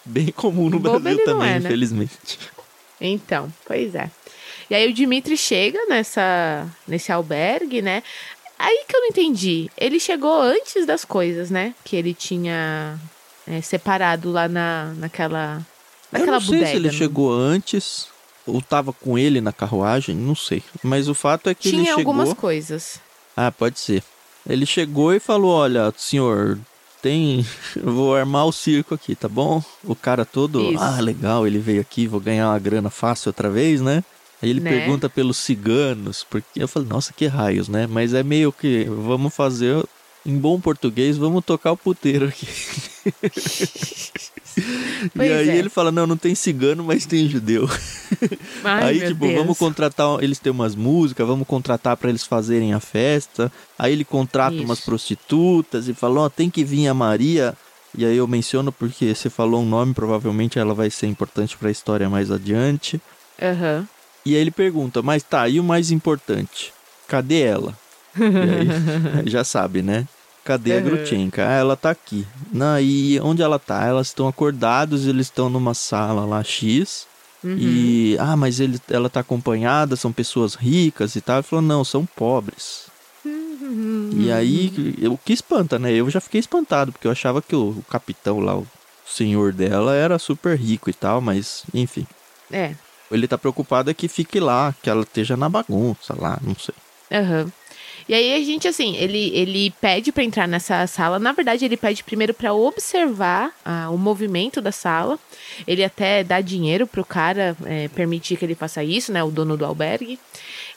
Bem 0.06 0.28
comum 0.28 0.70
no 0.70 0.80
Brasil 0.80 1.24
também, 1.24 1.50
é, 1.50 1.60
né? 1.60 1.68
infelizmente. 1.68 2.40
Então, 3.02 3.52
pois 3.66 3.96
é. 3.96 4.10
E 4.70 4.76
aí 4.76 4.88
o 4.88 4.94
Dimitri 4.94 5.36
chega 5.36 5.80
nessa, 5.90 6.66
nesse 6.88 7.12
albergue, 7.12 7.82
né? 7.82 8.04
Aí 8.58 8.86
que 8.88 8.96
eu 8.96 9.02
não 9.02 9.08
entendi. 9.08 9.70
Ele 9.76 10.00
chegou 10.00 10.40
antes 10.40 10.86
das 10.86 11.04
coisas, 11.04 11.50
né? 11.50 11.74
Que 11.84 11.96
ele 11.96 12.14
tinha 12.14 12.98
é, 13.48 13.60
separado 13.62 14.32
lá 14.32 14.48
na, 14.48 14.94
naquela. 14.98 15.66
Eu 16.14 16.20
Naquela 16.20 16.40
não 16.40 16.42
sei 16.42 16.60
bodega. 16.60 16.68
se 16.72 16.76
ele 16.76 16.88
né? 16.88 16.94
chegou 16.94 17.34
antes 17.34 18.08
ou 18.46 18.62
tava 18.62 18.94
com 18.94 19.18
ele 19.18 19.42
na 19.42 19.52
carruagem, 19.52 20.16
não 20.16 20.36
sei. 20.36 20.64
Mas 20.84 21.08
o 21.08 21.14
fato 21.14 21.50
é 21.50 21.56
que 21.56 21.70
ele 21.70 21.78
Tinha 21.78 21.96
chegou... 21.96 22.12
algumas 22.12 22.34
coisas. 22.34 23.00
Ah, 23.36 23.52
pode 23.52 23.80
ser. 23.80 24.04
Ele 24.48 24.66
chegou 24.66 25.14
e 25.14 25.20
falou: 25.20 25.52
Olha, 25.52 25.94
senhor, 25.98 26.60
tem. 27.02 27.46
Vou 27.84 28.16
armar 28.16 28.46
o 28.46 28.52
circo 28.52 28.94
aqui, 28.94 29.16
tá 29.16 29.28
bom? 29.28 29.64
O 29.84 29.96
cara 29.96 30.26
todo. 30.26 30.72
Isso. 30.72 30.84
Ah, 30.84 31.00
legal, 31.00 31.46
ele 31.48 31.60
veio 31.60 31.82
aqui, 31.82 32.08
vou 32.08 32.20
ganhar 32.20 32.50
uma 32.50 32.60
grana 32.60 32.90
fácil 32.90 33.30
outra 33.30 33.50
vez, 33.50 33.82
né? 33.82 34.04
Aí 34.42 34.50
ele 34.50 34.60
Né? 34.60 34.70
pergunta 34.70 35.10
pelos 35.10 35.38
ciganos, 35.38 36.26
porque 36.28 36.64
eu 36.64 36.68
falei, 36.68 36.90
nossa, 36.90 37.14
que 37.14 37.28
raios, 37.28 37.68
né? 37.68 37.88
Mas 37.88 38.14
é 38.14 38.24
meio 38.24 38.52
que, 38.52 38.86
vamos 38.86 39.34
fazer, 39.36 39.84
em 40.26 40.38
bom 40.38 40.60
português, 40.60 41.18
vamos 41.18 41.46
tocar 41.46 41.72
o 41.72 41.78
puteiro 41.78 42.28
aqui. 42.28 42.48
e 45.06 45.10
Pois 45.16 45.32
aí 45.32 45.50
é. 45.50 45.56
ele 45.58 45.70
fala, 45.70 45.92
não, 45.92 46.06
não 46.08 46.18
tem 46.18 46.36
cigano, 46.36 46.84
mas 46.84 47.06
tem 47.06 47.28
judeu. 47.30 47.70
Ai, 48.64 48.84
aí, 49.02 49.08
tipo, 49.08 49.26
Deus. 49.26 49.36
vamos 49.40 49.58
contratar, 49.58 50.22
eles 50.24 50.40
têm 50.40 50.52
umas 50.52 50.76
músicas, 50.76 51.26
vamos 51.28 51.48
contratar 51.48 51.96
pra 51.98 52.10
eles 52.10 52.26
fazerem 52.26 52.74
a 52.74 52.80
festa. 52.80 53.52
Aí 53.78 53.94
ele 53.94 54.04
contrata 54.06 54.56
Isso. 54.56 54.64
umas 54.64 54.80
prostitutas 54.80 55.88
e 55.88 55.94
fala, 55.94 56.22
ó, 56.22 56.30
tem 56.30 56.50
que 56.50 56.64
vir 56.64 56.88
a 56.88 56.94
Maria. 56.94 57.56
E 57.98 58.06
aí 58.06 58.16
eu 58.16 58.28
menciono 58.28 58.72
porque 58.72 59.14
você 59.14 59.30
falou 59.30 59.62
um 59.62 59.66
nome, 59.66 59.94
provavelmente 59.94 60.58
ela 60.58 60.74
vai 60.74 60.90
ser 60.90 61.08
importante 61.08 61.58
pra 61.58 61.70
história 61.72 62.10
mais 62.10 62.32
adiante. 62.32 63.02
Aham. 63.42 63.88
E 64.26 64.36
aí 64.36 64.42
ele 64.42 64.52
pergunta, 64.52 65.02
mas 65.02 65.24
tá, 65.24 65.48
e 65.50 65.60
o 65.60 65.64
mais 65.64 65.92
importante? 65.92 66.72
Cadê 67.08 67.42
ela? 67.42 67.78
E 68.20 69.20
aí, 69.24 69.30
já 69.30 69.44
sabe, 69.44 69.82
né? 69.82 70.06
Cadê 70.44 70.74
a 70.74 70.78
Uhum. 70.78 70.84
Grutchenka? 70.84 71.48
Ah, 71.48 71.54
ela 71.54 71.76
tá 71.76 71.92
aqui. 71.92 72.26
Não, 72.52 72.80
e 72.80 73.20
onde 73.22 73.42
ela 73.42 73.60
tá? 73.60 73.86
Elas 73.86 74.08
estão 74.08 74.28
acordados, 74.28 75.06
eles 75.06 75.28
estão 75.28 75.50
numa 75.50 75.74
sala 75.74 76.26
lá 76.26 76.44
X. 76.44 77.06
Uhum. 77.44 77.58
E, 77.58 78.18
ah, 78.20 78.36
mas 78.36 78.60
ele, 78.60 78.80
ela 78.90 79.10
tá 79.10 79.20
acompanhada, 79.20 79.96
são 79.96 80.12
pessoas 80.12 80.56
ricas 80.56 81.16
e 81.16 81.22
tal. 81.22 81.38
Ele 81.38 81.44
falou, 81.44 81.64
não, 81.64 81.84
são 81.84 82.06
pobres. 82.06 82.86
Uhum. 83.24 84.10
E 84.14 84.32
aí, 84.32 84.74
o 85.08 85.18
que 85.18 85.34
espanta, 85.34 85.78
né? 85.78 85.92
Eu 85.94 86.10
já 86.10 86.20
fiquei 86.20 86.40
espantado, 86.40 86.92
porque 86.92 87.08
eu 87.08 87.12
achava 87.12 87.42
que 87.42 87.56
o, 87.56 87.70
o 87.70 87.86
capitão 87.90 88.40
lá, 88.40 88.56
o 88.58 88.68
senhor 89.06 89.54
dela, 89.54 89.96
era 89.96 90.18
super 90.20 90.58
rico 90.58 90.90
e 90.90 90.94
tal, 90.94 91.22
mas, 91.22 91.64
enfim. 91.74 92.06
É. 92.52 92.76
Ele 93.12 93.28
tá 93.28 93.38
preocupado 93.38 93.92
é 93.92 93.94
que 93.94 94.08
fique 94.08 94.40
lá, 94.40 94.74
que 94.82 94.90
ela 94.90 95.04
esteja 95.04 95.36
na 95.36 95.50
bagunça 95.50 96.16
lá, 96.18 96.40
não 96.42 96.56
sei. 96.56 96.76
Aham. 97.12 97.44
Uhum. 97.44 97.52
E 98.12 98.14
aí 98.14 98.34
a 98.34 98.44
gente, 98.44 98.68
assim, 98.68 98.98
ele, 98.98 99.32
ele 99.34 99.74
pede 99.80 100.12
para 100.12 100.22
entrar 100.22 100.46
nessa 100.46 100.86
sala. 100.86 101.18
Na 101.18 101.32
verdade, 101.32 101.64
ele 101.64 101.78
pede 101.78 102.04
primeiro 102.04 102.34
para 102.34 102.54
observar 102.54 103.54
ah, 103.64 103.90
o 103.90 103.98
movimento 103.98 104.60
da 104.60 104.70
sala. 104.70 105.18
Ele 105.66 105.82
até 105.82 106.22
dá 106.22 106.42
dinheiro 106.42 106.86
pro 106.86 107.06
cara 107.06 107.56
é, 107.64 107.88
permitir 107.88 108.36
que 108.36 108.44
ele 108.44 108.54
faça 108.54 108.84
isso, 108.84 109.14
né? 109.14 109.24
O 109.24 109.32
dono 109.32 109.56
do 109.56 109.64
albergue. 109.64 110.20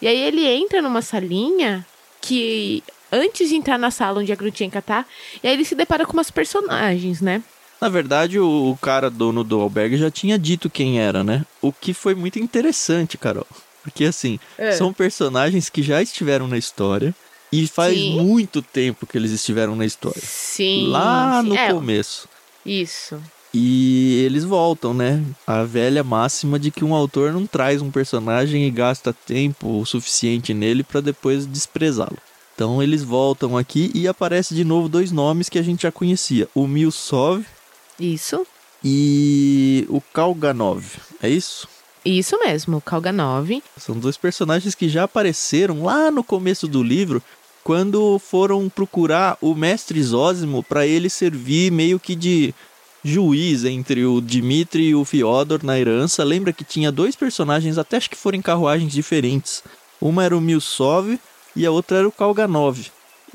E 0.01 0.07
aí 0.07 0.17
ele 0.17 0.47
entra 0.47 0.81
numa 0.81 1.03
salinha 1.03 1.85
que 2.21 2.85
antes 3.11 3.49
de 3.49 3.57
entrar 3.57 3.81
na 3.81 3.91
sala 3.91 4.21
onde 4.21 4.31
a 4.31 4.37
Grutienka 4.37 4.81
tá, 4.81 5.05
e 5.43 5.49
aí 5.49 5.55
ele 5.55 5.65
se 5.65 5.75
depara 5.75 6.07
com 6.07 6.13
umas 6.13 6.31
personagens, 6.31 7.21
né? 7.21 7.43
Na 7.81 7.89
verdade, 7.89 8.39
o 8.39 8.79
cara 8.81 9.11
dono 9.11 9.43
do 9.43 9.61
albergue 9.61 9.97
já 9.97 10.09
tinha 10.09 10.39
dito 10.39 10.71
quem 10.71 11.01
era, 11.01 11.25
né? 11.25 11.45
O 11.61 11.73
que 11.73 11.93
foi 11.93 12.15
muito 12.15 12.39
interessante, 12.39 13.19
Carol. 13.19 13.45
Porque, 13.85 14.05
assim, 14.05 14.41
é. 14.57 14.73
são 14.73 14.95
personagens 14.95 15.69
que 15.69 15.83
já 15.83 16.01
estiveram 16.01 16.49
na 16.49 16.57
história. 16.57 17.15
E 17.55 17.69
faz 17.69 17.97
sim. 17.97 18.21
muito 18.21 18.61
tempo 18.61 19.07
que 19.07 19.17
eles 19.17 19.31
estiveram 19.31 19.77
na 19.77 19.87
história. 19.87 20.21
Sim. 20.21 20.89
Lá 20.89 21.41
no 21.41 21.55
é, 21.55 21.73
começo. 21.73 22.29
Isso. 22.67 23.23
E 23.53 24.25
eles 24.25 24.43
voltam, 24.43 24.93
né? 24.93 25.23
A 25.47 25.63
velha 25.63 26.03
máxima 26.03 26.59
de 26.59 26.73
que 26.73 26.85
um 26.85 26.93
autor 26.93 27.33
não 27.33 27.47
traz 27.47 27.81
um 27.81 27.93
personagem 27.93 28.67
e 28.67 28.71
gasta 28.71 29.13
tempo 29.13 29.81
o 29.81 29.87
suficiente 29.87 30.53
nele 30.53 30.83
para 30.83 31.01
depois 31.01 31.47
desprezá-lo. 31.47 32.19
Então 32.53 32.83
eles 32.83 33.05
voltam 33.05 33.57
aqui 33.57 33.93
e 33.95 34.09
aparece 34.09 34.55
de 34.57 34.65
novo 34.65 34.89
dois 34.89 35.13
nomes 35.13 35.49
que 35.49 35.59
a 35.59 35.63
gente 35.63 35.83
já 35.83 35.93
conhecia: 35.93 36.49
o 36.53 36.67
Milsov. 36.67 37.45
Isso. 38.01 38.45
E 38.83 39.87
o 39.89 40.01
Kalganov. 40.01 40.85
É 41.23 41.29
isso? 41.29 41.69
Isso 42.05 42.39
mesmo, 42.41 42.77
o 42.77 42.81
Kalganov. 42.81 43.63
São 43.79 43.99
dois 43.99 44.17
personagens 44.17 44.75
que 44.75 44.89
já 44.89 45.05
apareceram 45.05 45.85
lá 45.85 46.11
no 46.11 46.23
começo 46.23 46.69
do 46.69 46.83
livro, 46.83 47.23
quando 47.65 48.19
foram 48.19 48.69
procurar 48.69 49.39
o 49.41 49.55
mestre 49.55 50.01
Zósimo 50.03 50.63
para 50.63 50.87
ele 50.87 51.09
servir 51.09 51.73
meio 51.73 51.99
que 51.99 52.15
de 52.15 52.55
juiz 53.03 53.65
entre 53.65 54.05
o 54.05 54.21
Dmitri 54.21 54.89
e 54.89 54.95
o 54.95 55.05
Fyodor 55.05 55.61
na 55.65 55.79
herança. 55.79 56.23
Lembra 56.23 56.53
que 56.53 56.63
tinha 56.63 56.93
dois 56.93 57.17
personagens, 57.17 57.79
até 57.79 57.97
acho 57.97 58.11
que 58.11 58.17
foram 58.17 58.39
em 58.39 58.43
carruagens 58.43 58.93
diferentes. 58.93 59.65
Uma 60.01 60.25
era 60.25 60.37
o 60.37 60.41
Milsov 60.41 61.19
e 61.57 61.65
a 61.65 61.71
outra 61.71 61.99
era 61.99 62.09
o 62.09 62.13
Kalganov. 62.13 62.79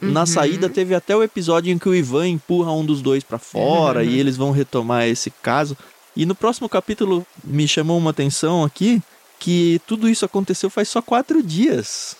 Uhum. 0.01 0.11
Na 0.11 0.27
saída 0.27 0.69
teve 0.69 0.93
até 0.93 1.15
o 1.15 1.23
episódio 1.23 1.73
em 1.73 1.77
que 1.77 1.89
o 1.89 1.95
Ivan 1.95 2.27
empurra 2.27 2.71
um 2.71 2.85
dos 2.85 3.01
dois 3.01 3.23
para 3.23 3.39
fora 3.39 4.01
uhum. 4.01 4.05
e 4.05 4.17
eles 4.19 4.37
vão 4.37 4.51
retomar 4.51 5.07
esse 5.07 5.31
caso. 5.41 5.75
E 6.15 6.25
no 6.25 6.35
próximo 6.35 6.69
capítulo 6.69 7.25
me 7.43 7.67
chamou 7.67 7.97
uma 7.97 8.11
atenção 8.11 8.63
aqui 8.63 9.01
que 9.39 9.81
tudo 9.87 10.07
isso 10.09 10.25
aconteceu 10.25 10.69
faz 10.69 10.89
só 10.89 11.01
quatro 11.01 11.41
dias. 11.41 12.15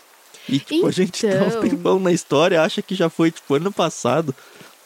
E 0.50 0.60
tipo, 0.60 0.76
então... 0.76 0.90
a 0.90 0.92
gente 0.92 1.28
tá 1.28 1.28
um 1.28 1.48
então. 1.48 1.62
tempão 1.62 2.00
na 2.00 2.12
história, 2.12 2.62
acha 2.62 2.82
que 2.82 2.96
já 2.96 3.10
foi 3.10 3.32
tipo 3.32 3.54
ano 3.54 3.72
passado. 3.72 4.36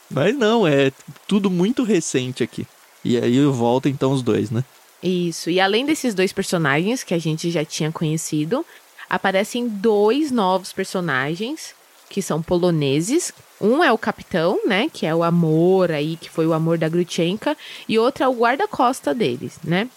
Mas 0.09 0.35
não, 0.35 0.67
é 0.67 0.91
tudo 1.27 1.49
muito 1.49 1.83
recente 1.83 2.43
aqui. 2.43 2.67
E 3.03 3.17
aí 3.17 3.43
volta 3.45 3.89
então 3.89 4.11
os 4.11 4.21
dois, 4.21 4.51
né? 4.51 4.63
Isso. 5.01 5.49
E 5.49 5.59
além 5.59 5.85
desses 5.85 6.13
dois 6.13 6.31
personagens 6.31 7.03
que 7.03 7.13
a 7.13 7.19
gente 7.19 7.49
já 7.49 7.65
tinha 7.65 7.91
conhecido, 7.91 8.65
aparecem 9.09 9.67
dois 9.67 10.31
novos 10.31 10.71
personagens 10.71 11.75
que 12.09 12.21
são 12.21 12.41
poloneses. 12.41 13.33
Um 13.59 13.83
é 13.83 13.91
o 13.91 13.97
capitão, 13.97 14.59
né, 14.67 14.87
que 14.91 15.05
é 15.05 15.15
o 15.15 15.23
amor 15.23 15.91
aí, 15.91 16.15
que 16.15 16.29
foi 16.29 16.45
o 16.45 16.53
amor 16.53 16.77
da 16.77 16.87
Grutchenka, 16.87 17.57
e 17.89 17.97
outro 17.97 18.23
é 18.23 18.27
o 18.27 18.33
guarda-costa 18.33 19.13
deles, 19.13 19.57
né? 19.63 19.89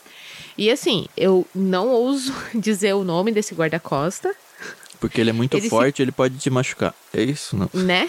E 0.57 0.71
assim, 0.71 1.07
eu 1.17 1.47
não 1.55 1.89
ouso 1.89 2.33
dizer 2.55 2.95
o 2.95 3.05
nome 3.05 3.31
desse 3.33 3.55
guarda-costa. 3.55 4.35
Porque 5.01 5.21
ele 5.21 5.31
é 5.31 5.33
muito 5.33 5.57
ele 5.57 5.69
forte, 5.69 5.97
se... 5.97 6.03
ele 6.03 6.13
pode 6.13 6.39
te 6.39 6.51
machucar. 6.51 6.95
É 7.13 7.23
isso, 7.23 7.57
não? 7.57 7.69
Né? 7.73 8.09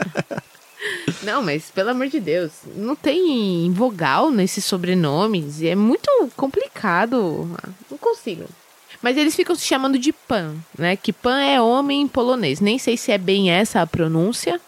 não, 1.22 1.42
mas 1.42 1.70
pelo 1.70 1.90
amor 1.90 2.08
de 2.08 2.20
Deus, 2.20 2.52
não 2.76 2.94
tem 2.96 3.70
vogal 3.72 4.30
nesses 4.30 4.64
sobrenomes 4.64 5.60
e 5.60 5.68
é 5.68 5.74
muito 5.74 6.08
complicado. 6.36 7.50
Não 7.90 7.98
consigo. 7.98 8.44
Mas 9.04 9.18
eles 9.18 9.36
ficam 9.36 9.54
se 9.54 9.66
chamando 9.66 9.98
de 9.98 10.14
Pan, 10.14 10.54
né? 10.78 10.96
Que 10.96 11.12
Pan 11.12 11.38
é 11.38 11.60
homem 11.60 12.00
em 12.00 12.08
polonês. 12.08 12.58
Nem 12.58 12.78
sei 12.78 12.96
se 12.96 13.12
é 13.12 13.18
bem 13.18 13.50
essa 13.50 13.82
a 13.82 13.86
pronúncia, 13.86 14.58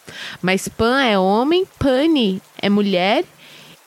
mas 0.43 0.69
Pan 0.69 1.01
é 1.03 1.19
homem, 1.19 1.67
Pani 1.79 2.43
é 2.61 2.69
mulher 2.69 3.25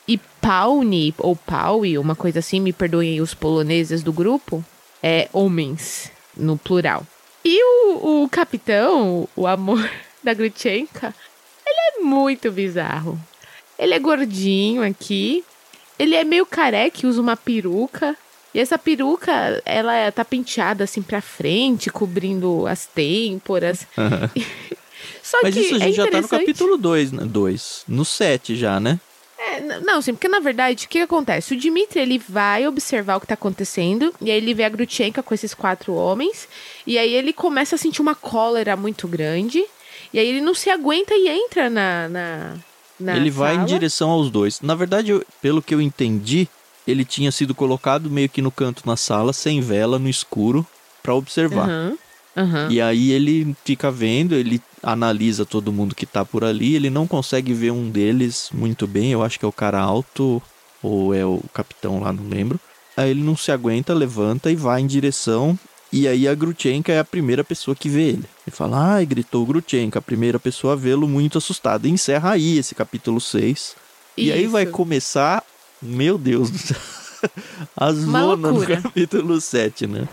e 0.08 0.18
Pauni 0.18 1.14
ou 1.20 1.36
Paui, 1.36 2.00
uma 2.00 2.16
coisa 2.16 2.40
assim, 2.40 2.60
me 2.60 2.74
perdoem 2.74 3.22
os 3.22 3.36
poloneses 3.36 4.02
do 4.02 4.12
grupo, 4.12 4.66
é 5.04 5.30
homens 5.32 6.12
no 6.36 6.58
plural. 6.58 7.06
E 7.44 7.64
o, 7.64 8.24
o 8.24 8.30
capitão, 8.30 9.28
o 9.36 9.48
amor 9.48 9.90
da 10.24 10.34
Grutchenka, 10.34 11.14
ele 11.66 11.98
é 11.98 12.00
muito 12.02 12.52
bizarro. 12.52 13.20
Ele 13.78 13.94
é 13.94 14.00
gordinho 14.00 14.84
aqui, 14.84 15.44
ele 15.98 16.16
é 16.16 16.24
meio 16.24 16.46
careca, 16.46 17.08
usa 17.08 17.22
uma 17.22 17.38
peruca. 17.38 18.16
E 18.54 18.60
essa 18.60 18.78
peruca, 18.78 19.62
ela 19.64 20.12
tá 20.12 20.26
penteada 20.26 20.84
assim 20.84 21.02
pra 21.02 21.22
frente, 21.22 21.90
cobrindo 21.90 22.66
as 22.68 22.86
têmporas. 22.86 23.86
Só 25.22 25.38
Mas 25.44 25.54
que 25.54 25.62
isso 25.62 25.76
a 25.76 25.80
gente 25.80 25.94
é 25.94 25.94
já 25.94 26.08
tá 26.08 26.22
no 26.22 26.28
capítulo 26.28 26.76
2, 26.76 27.12
né? 27.12 27.24
Dois, 27.26 27.84
no 27.88 28.04
7 28.04 28.56
já, 28.56 28.80
né? 28.80 29.00
É, 29.60 29.80
não, 29.82 30.02
sim, 30.02 30.14
porque 30.14 30.28
na 30.28 30.40
verdade, 30.40 30.86
o 30.86 30.90
que, 30.90 31.00
acontece? 31.00 31.54
O 31.54 31.58
Dimitri, 31.58 32.00
ele 32.00 32.18
vai 32.18 32.68
observar 32.68 33.18
o 33.18 33.20
que 33.20 33.28
tá 33.28 33.34
acontecendo, 33.34 34.14
e 34.22 34.32
aí 34.32 34.38
ele 34.38 34.54
vê 34.54 34.64
a 34.64 34.70
Grutchenka 34.70 35.22
com 35.22 35.34
esses 35.34 35.54
quatro 35.54 35.94
homens, 35.94 36.48
e 36.86 36.98
aí 36.98 37.14
ele 37.14 37.34
começa 37.34 37.76
a 37.76 37.78
sentir 37.78 38.02
uma 38.02 38.16
cólera 38.16 38.76
muito 38.76 39.08
grande, 39.08 39.64
e 40.14 40.20
aí 40.20 40.28
ele 40.28 40.42
não 40.42 40.54
se 40.54 40.70
aguenta 40.70 41.14
e 41.14 41.28
entra 41.28 41.70
na, 41.70 42.10
na, 42.10 42.54
na 43.00 43.16
Ele 43.18 43.30
vai 43.30 43.56
em 43.56 43.66
direção 43.66 44.10
aos 44.10 44.32
dois. 44.32 44.62
Na 44.62 44.76
verdade, 44.76 45.12
eu, 45.12 45.24
pelo 45.42 45.62
que 45.62 45.74
eu 45.74 45.82
entendi, 45.82 46.48
ele 46.88 47.06
tinha 47.06 47.32
sido 47.32 47.54
colocado 47.54 48.10
meio 48.10 48.30
que 48.30 48.42
no 48.42 48.52
canto 48.52 48.84
na 48.86 48.98
sala, 48.98 49.34
sem 49.34 49.62
vela, 49.62 50.00
no 50.00 50.10
escuro, 50.10 50.66
para 51.04 51.14
observar. 51.14 51.68
Uhum. 51.70 51.98
Uhum. 52.36 52.70
E 52.70 52.80
aí 52.80 53.12
ele 53.12 53.56
fica 53.66 53.92
vendo, 53.92 54.36
ele 54.36 54.62
analisa 54.82 55.46
todo 55.46 55.74
mundo 55.74 55.96
que 55.96 56.06
tá 56.06 56.24
por 56.24 56.44
ali, 56.44 56.76
ele 56.76 56.90
não 56.90 57.08
consegue 57.08 57.54
ver 57.54 57.72
um 57.72 57.90
deles 57.90 58.50
muito 58.54 58.88
bem, 58.88 59.12
eu 59.12 59.24
acho 59.24 59.38
que 59.38 59.46
é 59.46 59.48
o 59.48 59.54
cara 59.54 59.80
alto 59.80 60.42
ou 60.82 61.14
é 61.14 61.26
o 61.26 61.42
capitão 61.54 62.00
lá, 62.00 62.14
não 62.14 62.28
lembro. 62.30 62.60
Aí 62.96 63.12
ele 63.12 63.24
não 63.24 63.36
se 63.36 63.52
aguenta, 63.52 63.94
levanta 63.94 64.52
e 64.52 64.56
vai 64.56 64.82
em 64.82 64.88
direção. 64.88 65.58
E 65.92 66.08
aí 66.08 66.28
a 66.28 66.36
Grutchenka 66.36 66.92
é 66.92 67.00
a 67.00 67.04
primeira 67.04 67.44
pessoa 67.44 67.76
que 67.76 67.90
vê 67.90 68.10
ele. 68.10 68.26
Ele 68.46 68.56
fala, 68.56 68.96
ai, 68.96 69.06
gritou 69.06 69.46
Grutchenka, 69.46 70.00
a 70.00 70.02
primeira 70.02 70.40
pessoa 70.40 70.74
a 70.74 70.76
vê-lo 70.76 71.08
muito 71.08 71.38
assustado. 71.38 71.88
E 71.88 71.90
encerra 71.90 72.32
aí 72.32 72.58
esse 72.58 72.76
capítulo 72.76 73.20
6. 73.20 73.76
E 74.16 74.32
aí 74.32 74.48
vai 74.48 74.66
começar 74.66 75.44
meu 75.82 76.18
Deus 76.18 76.50
do 76.50 76.58
céu. 76.58 76.78
A 77.76 77.92
zona 77.92 78.52
no 78.52 78.66
capítulo 78.66 79.42
7, 79.42 79.88
né? 79.88 80.08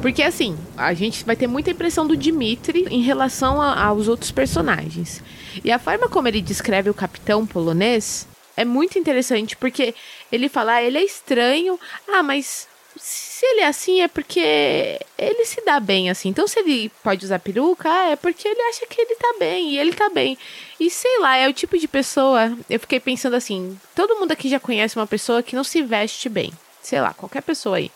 Porque 0.00 0.22
assim, 0.22 0.56
a 0.76 0.94
gente 0.94 1.24
vai 1.24 1.36
ter 1.36 1.46
muita 1.46 1.70
impressão 1.70 2.06
do 2.06 2.16
Dimitri 2.16 2.86
em 2.90 3.02
relação 3.02 3.60
a, 3.60 3.84
aos 3.84 4.08
outros 4.08 4.30
personagens. 4.30 5.22
E 5.62 5.70
a 5.70 5.78
forma 5.78 6.08
como 6.08 6.26
ele 6.26 6.40
descreve 6.40 6.88
o 6.88 6.94
capitão 6.94 7.46
polonês 7.46 8.26
é 8.56 8.64
muito 8.64 8.98
interessante, 8.98 9.56
porque 9.56 9.94
ele 10.30 10.48
fala, 10.48 10.74
ah, 10.74 10.82
ele 10.82 10.98
é 10.98 11.04
estranho, 11.04 11.78
ah, 12.08 12.22
mas 12.22 12.66
se 12.96 13.44
ele 13.46 13.60
é 13.60 13.66
assim 13.66 14.00
é 14.00 14.08
porque 14.08 14.98
ele 15.18 15.44
se 15.44 15.62
dá 15.64 15.78
bem 15.78 16.10
assim. 16.10 16.30
Então 16.30 16.46
se 16.46 16.58
ele 16.60 16.90
pode 17.02 17.24
usar 17.24 17.38
peruca, 17.38 17.88
ah, 17.90 18.10
é 18.10 18.16
porque 18.16 18.48
ele 18.48 18.60
acha 18.62 18.86
que 18.86 19.00
ele 19.00 19.14
tá 19.16 19.34
bem 19.38 19.70
e 19.70 19.78
ele 19.78 19.92
tá 19.92 20.08
bem. 20.08 20.36
E 20.78 20.90
sei 20.90 21.20
lá, 21.20 21.36
é 21.36 21.48
o 21.48 21.52
tipo 21.52 21.78
de 21.78 21.86
pessoa, 21.86 22.56
eu 22.68 22.80
fiquei 22.80 23.00
pensando 23.00 23.36
assim, 23.36 23.78
todo 23.94 24.16
mundo 24.18 24.32
aqui 24.32 24.48
já 24.48 24.58
conhece 24.58 24.96
uma 24.96 25.06
pessoa 25.06 25.42
que 25.42 25.56
não 25.56 25.64
se 25.64 25.82
veste 25.82 26.28
bem. 26.28 26.52
Sei 26.82 27.00
lá, 27.00 27.12
qualquer 27.12 27.42
pessoa 27.42 27.76
aí. 27.76 27.90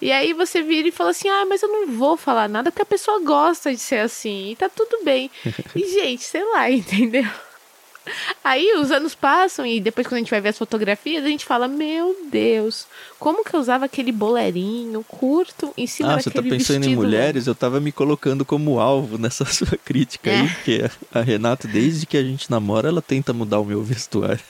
E 0.00 0.10
aí 0.10 0.32
você 0.32 0.62
vira 0.62 0.88
e 0.88 0.92
fala 0.92 1.10
assim: 1.10 1.28
"Ah, 1.28 1.44
mas 1.46 1.62
eu 1.62 1.68
não 1.68 1.86
vou 1.88 2.16
falar 2.16 2.48
nada 2.48 2.70
porque 2.70 2.82
a 2.82 2.86
pessoa 2.86 3.20
gosta 3.20 3.72
de 3.72 3.78
ser 3.78 4.00
assim 4.00 4.50
e 4.50 4.56
tá 4.56 4.68
tudo 4.68 5.04
bem". 5.04 5.30
E 5.74 5.86
gente, 5.92 6.22
sei 6.24 6.44
lá, 6.44 6.68
entendeu? 6.70 7.26
Aí 8.42 8.72
os 8.78 8.90
anos 8.90 9.14
passam 9.14 9.66
e 9.66 9.80
depois 9.80 10.06
quando 10.06 10.16
a 10.16 10.18
gente 10.18 10.30
vai 10.30 10.40
ver 10.40 10.48
as 10.48 10.58
fotografias, 10.58 11.24
a 11.24 11.28
gente 11.28 11.44
fala, 11.44 11.68
meu 11.68 12.16
Deus, 12.30 12.86
como 13.18 13.44
que 13.44 13.54
eu 13.54 13.60
usava 13.60 13.84
aquele 13.84 14.10
bolerinho 14.10 15.04
curto 15.06 15.72
em 15.76 15.86
cima 15.86 16.14
ah, 16.14 16.16
daquele 16.16 16.34
você 16.34 16.42
tá 16.42 16.56
pensando 16.56 16.86
em 16.86 16.96
mulheres? 16.96 17.46
Eu 17.46 17.54
tava 17.54 17.78
me 17.80 17.92
colocando 17.92 18.44
como 18.44 18.80
alvo 18.80 19.18
nessa 19.18 19.44
sua 19.52 19.76
crítica 19.84 20.30
é. 20.30 20.40
aí, 20.40 20.48
porque 20.48 20.90
a 21.12 21.20
Renata, 21.20 21.68
desde 21.68 22.06
que 22.06 22.16
a 22.16 22.22
gente 22.22 22.50
namora, 22.50 22.88
ela 22.88 23.02
tenta 23.02 23.32
mudar 23.32 23.60
o 23.60 23.64
meu 23.64 23.82
vestuário. 23.82 24.40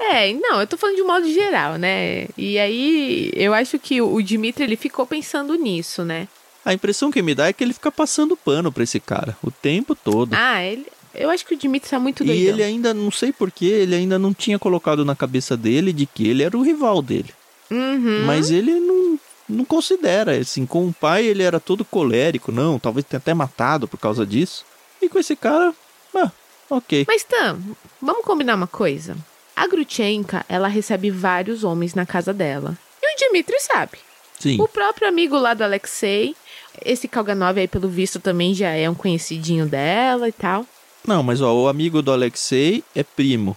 É, 0.00 0.32
não, 0.32 0.60
eu 0.60 0.66
tô 0.66 0.76
falando 0.76 0.96
de 0.96 1.02
um 1.02 1.06
modo 1.06 1.28
geral, 1.32 1.76
né? 1.76 2.28
E 2.36 2.58
aí, 2.58 3.30
eu 3.34 3.52
acho 3.52 3.78
que 3.78 4.00
o 4.00 4.20
Dimitri, 4.22 4.64
ele 4.64 4.76
ficou 4.76 5.06
pensando 5.06 5.54
nisso, 5.54 6.04
né? 6.04 6.28
A 6.64 6.72
impressão 6.72 7.10
que 7.10 7.22
me 7.22 7.34
dá 7.34 7.48
é 7.48 7.52
que 7.52 7.64
ele 7.64 7.72
fica 7.72 7.90
passando 7.90 8.36
pano 8.36 8.70
pra 8.70 8.84
esse 8.84 9.00
cara 9.00 9.36
o 9.42 9.50
tempo 9.50 9.94
todo. 9.94 10.34
Ah, 10.34 10.62
ele, 10.62 10.86
Eu 11.14 11.30
acho 11.30 11.44
que 11.44 11.54
o 11.54 11.58
Dimitri 11.58 11.90
tá 11.90 11.98
muito 11.98 12.22
doidão. 12.24 12.42
E 12.42 12.46
ele 12.46 12.62
ainda, 12.62 12.92
não 12.92 13.10
sei 13.10 13.32
porquê, 13.32 13.66
ele 13.66 13.94
ainda 13.94 14.18
não 14.18 14.32
tinha 14.34 14.58
colocado 14.58 15.04
na 15.04 15.16
cabeça 15.16 15.56
dele 15.56 15.92
de 15.92 16.06
que 16.06 16.28
ele 16.28 16.42
era 16.42 16.56
o 16.56 16.62
rival 16.62 17.00
dele. 17.02 17.32
Uhum. 17.70 18.24
Mas 18.24 18.50
ele 18.50 18.78
não, 18.78 19.18
não 19.48 19.64
considera, 19.64 20.36
assim, 20.36 20.66
com 20.66 20.86
o 20.86 20.92
pai 20.92 21.24
ele 21.24 21.42
era 21.42 21.58
todo 21.58 21.84
colérico, 21.84 22.52
não, 22.52 22.78
talvez 22.78 23.04
tenha 23.06 23.18
até 23.18 23.34
matado 23.34 23.88
por 23.88 23.98
causa 23.98 24.26
disso. 24.26 24.64
E 25.00 25.08
com 25.08 25.18
esse 25.18 25.34
cara, 25.34 25.74
ah, 26.14 26.30
ok. 26.68 27.04
Mas 27.08 27.24
Tam, 27.24 27.58
vamos 28.00 28.24
combinar 28.24 28.54
uma 28.54 28.66
coisa. 28.66 29.16
A 29.58 29.66
Grutchenka, 29.66 30.46
ela 30.48 30.68
recebe 30.68 31.10
vários 31.10 31.64
homens 31.64 31.92
na 31.92 32.06
casa 32.06 32.32
dela. 32.32 32.78
E 33.02 33.12
o 33.12 33.16
Dimitri 33.18 33.58
sabe. 33.58 33.98
Sim. 34.38 34.60
O 34.60 34.68
próprio 34.68 35.08
amigo 35.08 35.36
lá 35.36 35.52
do 35.52 35.64
Alexei, 35.64 36.36
esse 36.84 37.08
Kalganov 37.08 37.58
aí, 37.58 37.66
pelo 37.66 37.88
visto, 37.88 38.20
também 38.20 38.54
já 38.54 38.68
é 38.70 38.88
um 38.88 38.94
conhecidinho 38.94 39.66
dela 39.66 40.28
e 40.28 40.32
tal. 40.32 40.64
Não, 41.04 41.24
mas 41.24 41.40
ó, 41.40 41.52
o 41.52 41.66
amigo 41.66 42.00
do 42.02 42.12
Alexei 42.12 42.84
é 42.94 43.02
primo. 43.02 43.56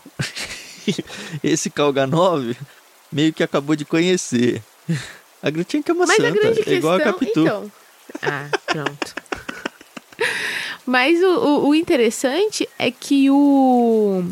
esse 1.43 1.69
Kalganov 1.69 2.55
meio 3.11 3.31
que 3.31 3.43
acabou 3.43 3.75
de 3.75 3.85
conhecer. 3.85 4.59
A 5.43 5.51
Grutchenka 5.51 5.91
é 5.91 5.93
uma 5.93 6.07
Mas 6.07 6.15
santa, 6.17 6.29
a 6.29 6.31
grande 6.31 6.61
é 6.61 6.63
questão, 6.63 6.73
igual 6.73 6.95
a 6.95 6.99
Capitu. 7.01 7.41
então. 7.41 7.71
Ah, 8.23 8.47
pronto. 8.65 9.15
Mas 10.83 11.21
o, 11.21 11.27
o, 11.27 11.67
o 11.69 11.75
interessante 11.75 12.67
é 12.79 12.89
que 12.89 13.29
o 13.29 14.23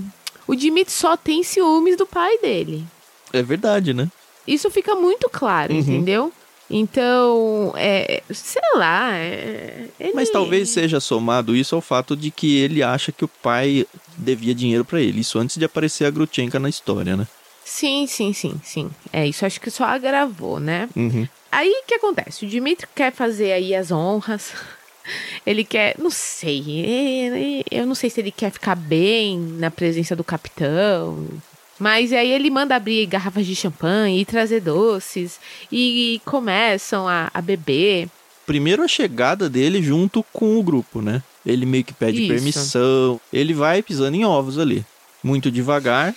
o 0.52 0.56
Dimitri 0.56 0.94
só 0.94 1.16
tem 1.16 1.44
ciúmes 1.44 1.96
do 1.98 2.06
pai 2.06 2.38
dele. 2.40 2.86
É 3.32 3.42
verdade, 3.42 3.94
né? 3.94 4.08
Isso 4.48 4.70
fica 4.72 4.96
muito 4.96 5.30
claro, 5.30 5.74
Uhum. 5.74 5.80
entendeu? 5.80 6.34
Então, 6.72 7.74
é, 7.76 8.22
sei 8.32 8.62
lá. 8.76 9.12
É, 9.16 9.88
ele- 10.00 10.14
Mas 10.14 10.30
talvez 10.30 10.70
seja 10.70 11.00
somado 11.00 11.56
isso 11.56 11.76
ao 11.76 11.82
fato 11.82 12.16
de 12.16 12.32
que 12.32 12.58
ele 12.58 12.82
acha 12.84 13.12
que 13.12 13.26
o 13.26 13.28
pai 13.28 13.86
devia 14.18 14.54
dinheiro 14.56 14.86
pra 14.86 15.02
ele. 15.02 15.20
Isso 15.22 15.38
antes 15.40 15.58
de 15.58 15.66
aparecer 15.66 16.06
a 16.06 16.10
Grutchenka 16.12 16.60
na 16.60 16.70
história, 16.70 17.16
né? 17.18 17.28
Sim, 17.66 18.08
sim, 18.08 18.34
sim, 18.34 18.60
sim. 18.64 18.90
É, 19.14 19.28
isso 19.28 19.46
acho 19.46 19.60
que 19.62 19.70
só 19.70 19.84
agravou, 19.84 20.60
né? 20.60 20.90
Uhum. 20.96 21.28
Aí 21.52 21.70
o 21.70 21.86
que 21.88 21.96
acontece? 21.96 22.46
O 22.46 22.48
Dimitri 22.50 22.88
quer 22.96 23.12
fazer 23.12 23.52
aí 23.52 23.76
as 23.76 23.92
honras. 23.92 24.52
Ele 25.46 25.64
quer, 25.64 25.96
não 25.98 26.10
sei, 26.10 27.64
eu 27.70 27.86
não 27.86 27.96
sei 27.96 28.10
se 28.10 28.20
ele 28.20 28.32
quer 28.32 28.52
ficar 28.52 28.76
bem 28.76 29.38
na 29.40 29.70
presença 29.72 30.16
do 30.16 30.24
capitão. 30.24 31.26
Mas 31.80 32.12
aí 32.12 32.30
ele 32.32 32.50
manda 32.50 32.76
abrir 32.76 33.06
garrafas 33.06 33.46
de 33.46 33.56
champanhe 33.56 34.20
e 34.22 34.26
trazer 34.26 34.60
doces. 34.60 35.40
E 35.72 36.22
começam 36.26 37.08
a, 37.08 37.32
a 37.34 37.42
beber. 37.42 38.10
Primeiro 38.46 38.84
a 38.84 38.88
chegada 38.88 39.50
dele 39.50 39.82
junto 39.82 40.22
com 40.34 40.60
o 40.60 40.64
grupo, 40.64 41.02
né? 41.02 41.24
Ele 41.46 41.66
meio 41.66 41.84
que 41.86 41.94
pede 41.94 42.20
Isso. 42.20 42.28
permissão. 42.28 43.22
Ele 43.32 43.54
vai 43.54 43.82
pisando 43.82 44.18
em 44.18 44.26
ovos 44.26 44.60
ali. 44.60 44.86
Muito 45.24 45.50
devagar. 45.50 46.14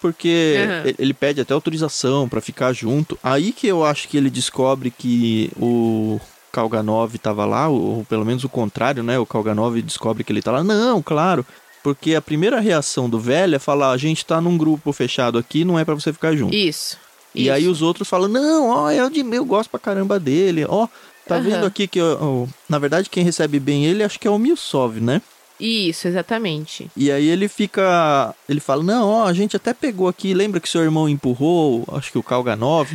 Porque 0.00 0.56
Uhum. 0.84 0.94
ele 0.98 1.14
pede 1.14 1.40
até 1.40 1.54
autorização 1.54 2.28
pra 2.28 2.40
ficar 2.40 2.72
junto. 2.74 3.18
Aí 3.22 3.52
que 3.52 3.66
eu 3.66 3.84
acho 3.84 4.08
que 4.08 4.16
ele 4.18 4.28
descobre 4.28 4.90
que 4.90 5.50
o 5.58 6.20
Kalganov 6.54 7.18
tava 7.18 7.44
lá, 7.44 7.68
ou, 7.68 8.04
pelo 8.04 8.24
menos 8.24 8.44
o 8.44 8.48
contrário, 8.48 9.02
né? 9.02 9.18
O 9.18 9.26
Kalganov 9.26 9.80
descobre 9.82 10.22
que 10.22 10.30
ele 10.32 10.40
tá 10.40 10.52
lá. 10.52 10.62
Não, 10.62 11.02
claro. 11.02 11.44
Porque 11.82 12.14
a 12.14 12.22
primeira 12.22 12.60
reação 12.60 13.10
do 13.10 13.18
velho 13.18 13.56
é 13.56 13.58
falar: 13.58 13.90
a 13.90 13.96
gente 13.96 14.24
tá 14.24 14.40
num 14.40 14.56
grupo 14.56 14.92
fechado 14.92 15.36
aqui, 15.36 15.64
não 15.64 15.78
é 15.78 15.84
pra 15.84 15.94
você 15.94 16.12
ficar 16.12 16.34
junto. 16.36 16.54
Isso. 16.54 16.96
E 17.34 17.50
aí 17.50 17.62
isso. 17.62 17.72
os 17.72 17.82
outros 17.82 18.08
falam, 18.08 18.28
não, 18.28 18.68
ó, 18.68 18.88
é 18.88 19.04
o 19.04 19.10
de 19.10 19.24
meu, 19.24 19.42
eu 19.42 19.44
gosto 19.44 19.68
pra 19.68 19.80
caramba 19.80 20.20
dele, 20.20 20.64
ó. 20.68 20.86
Tá 21.26 21.34
Aham. 21.34 21.44
vendo 21.44 21.66
aqui 21.66 21.88
que, 21.88 22.00
ó, 22.00 22.46
na 22.68 22.78
verdade, 22.78 23.10
quem 23.10 23.24
recebe 23.24 23.58
bem 23.58 23.84
ele, 23.86 24.04
acho 24.04 24.20
que 24.20 24.28
é 24.28 24.30
o 24.30 24.38
Milsov, 24.38 25.00
né? 25.00 25.20
Isso, 25.58 26.06
exatamente. 26.06 26.88
E 26.96 27.10
aí 27.10 27.26
ele 27.28 27.48
fica, 27.48 28.34
ele 28.48 28.60
fala, 28.60 28.82
não, 28.84 29.08
ó, 29.08 29.24
a 29.24 29.32
gente 29.32 29.56
até 29.56 29.72
pegou 29.72 30.06
aqui, 30.06 30.32
lembra 30.32 30.60
que 30.60 30.68
seu 30.68 30.82
irmão 30.82 31.08
empurrou, 31.08 31.84
acho 31.92 32.12
que 32.12 32.18
o 32.18 32.22
Kalganov? 32.22 32.88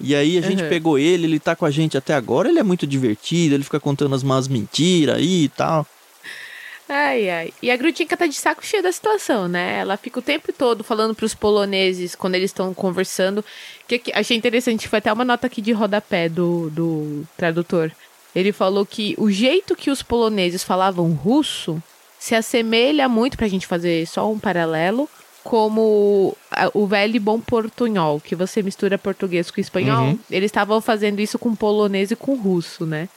E 0.00 0.14
aí 0.14 0.36
a 0.36 0.40
gente 0.40 0.62
Uhum. 0.62 0.68
pegou 0.68 0.98
ele, 0.98 1.26
ele 1.26 1.38
tá 1.40 1.54
com 1.54 1.64
a 1.64 1.70
gente 1.70 1.96
até 1.96 2.14
agora, 2.14 2.48
ele 2.48 2.58
é 2.58 2.62
muito 2.62 2.86
divertido, 2.86 3.54
ele 3.54 3.64
fica 3.64 3.78
contando 3.78 4.14
as 4.14 4.22
más 4.22 4.48
mentiras 4.48 5.16
aí 5.16 5.44
e 5.44 5.48
tal. 5.48 5.86
Ai, 6.88 7.30
ai. 7.30 7.54
E 7.62 7.70
a 7.70 7.76
Grutchenka 7.76 8.16
tá 8.16 8.26
de 8.26 8.34
saco 8.34 8.64
cheio 8.66 8.82
da 8.82 8.92
situação, 8.92 9.48
né? 9.48 9.78
Ela 9.78 9.96
fica 9.96 10.18
o 10.18 10.22
tempo 10.22 10.52
todo 10.52 10.84
falando 10.84 11.14
pros 11.14 11.34
poloneses, 11.34 12.14
quando 12.14 12.34
eles 12.34 12.50
estão 12.50 12.74
conversando. 12.74 13.44
Que, 13.88 13.98
que 13.98 14.12
achei 14.12 14.36
interessante, 14.36 14.88
foi 14.88 14.98
até 14.98 15.12
uma 15.12 15.24
nota 15.24 15.46
aqui 15.46 15.62
de 15.62 15.72
rodapé 15.72 16.28
do, 16.28 16.68
do 16.70 17.26
tradutor. 17.36 17.90
Ele 18.34 18.52
falou 18.52 18.84
que 18.84 19.14
o 19.16 19.30
jeito 19.30 19.76
que 19.76 19.90
os 19.90 20.02
poloneses 20.02 20.62
falavam 20.64 21.12
russo 21.12 21.82
se 22.18 22.34
assemelha 22.34 23.08
muito, 23.08 23.36
pra 23.36 23.48
gente 23.48 23.66
fazer 23.66 24.06
só 24.06 24.30
um 24.30 24.38
paralelo, 24.38 25.08
como 25.44 26.36
o 26.74 26.86
velho 26.86 27.16
e 27.16 27.18
bom 27.18 27.40
portunhol, 27.40 28.20
que 28.20 28.34
você 28.34 28.62
mistura 28.62 28.98
português 28.98 29.50
com 29.50 29.60
espanhol. 29.60 30.08
Uhum. 30.08 30.18
Eles 30.30 30.48
estavam 30.48 30.80
fazendo 30.80 31.20
isso 31.20 31.38
com 31.38 31.54
polonês 31.54 32.10
e 32.10 32.16
com 32.16 32.34
russo, 32.34 32.86
né? 32.86 33.08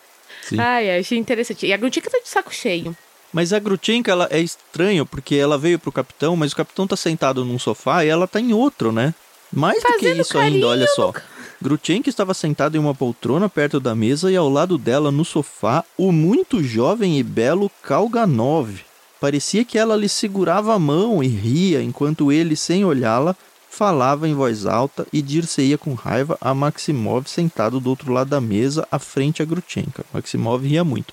Sim. 0.42 0.60
Ai, 0.60 1.00
achei 1.00 1.18
interessante. 1.18 1.66
E 1.66 1.74
a 1.74 1.78
Grutchenka 1.78 2.10
tá 2.10 2.20
de 2.20 2.30
saco 2.30 2.54
cheio. 2.54 2.96
Mas 3.34 3.52
a 3.52 3.60
Grutchenka, 3.60 4.12
ela 4.12 4.28
é 4.32 4.40
estranho, 4.40 5.06
porque 5.06 5.36
ela 5.36 5.58
veio 5.58 5.78
pro 5.78 5.92
capitão, 5.92 6.36
mas 6.36 6.54
o 6.54 6.56
capitão 6.56 6.88
tá 6.88 6.96
sentado 6.96 7.44
num 7.44 7.60
sofá 7.60 8.06
e 8.06 8.08
ela 8.08 8.28
tá 8.28 8.40
em 8.40 8.54
outro, 8.54 8.92
né? 8.92 9.14
Mais 9.52 9.82
do 9.82 9.88
que 9.88 9.94
Fazendo 9.94 10.22
isso 10.22 10.38
ainda, 10.38 10.68
olha 10.68 10.88
só. 10.88 11.14
Grutchenka 11.62 12.10
estava 12.10 12.34
sentada 12.34 12.78
em 12.78 12.80
uma 12.80 12.94
poltrona 12.94 13.50
perto 13.50 13.80
da 13.80 13.96
mesa 13.96 14.32
e 14.32 14.36
ao 14.36 14.50
lado 14.50 14.78
dela, 14.78 15.12
no 15.12 15.26
sofá, 15.26 15.84
o 15.98 16.12
muito 16.12 16.64
jovem 16.64 17.18
e 17.20 17.24
belo 17.24 17.72
Kalganov. 17.82 18.85
Parecia 19.26 19.66
que 19.66 19.76
ela 19.76 19.96
lhe 19.96 20.08
segurava 20.08 20.76
a 20.76 20.78
mão 20.78 21.24
e 21.24 21.28
ria, 21.28 21.82
enquanto 21.82 22.32
ele, 22.32 22.56
sem 22.56 22.86
olhá-la, 22.86 23.36
falava 23.68 24.30
em 24.30 24.36
voz 24.36 24.68
alta 24.68 25.08
e 25.12 25.20
dir-se-ia 25.20 25.80
com 25.80 25.96
raiva 25.96 26.38
a 26.40 26.54
Maximov 26.54 27.28
sentado 27.28 27.80
do 27.80 27.90
outro 27.90 28.14
lado 28.14 28.30
da 28.30 28.40
mesa, 28.40 28.88
à 28.92 29.00
frente 29.00 29.42
a 29.42 29.46
Grutchenka. 29.46 30.06
Maximov 30.14 30.64
ria 30.64 30.84
muito. 30.84 31.12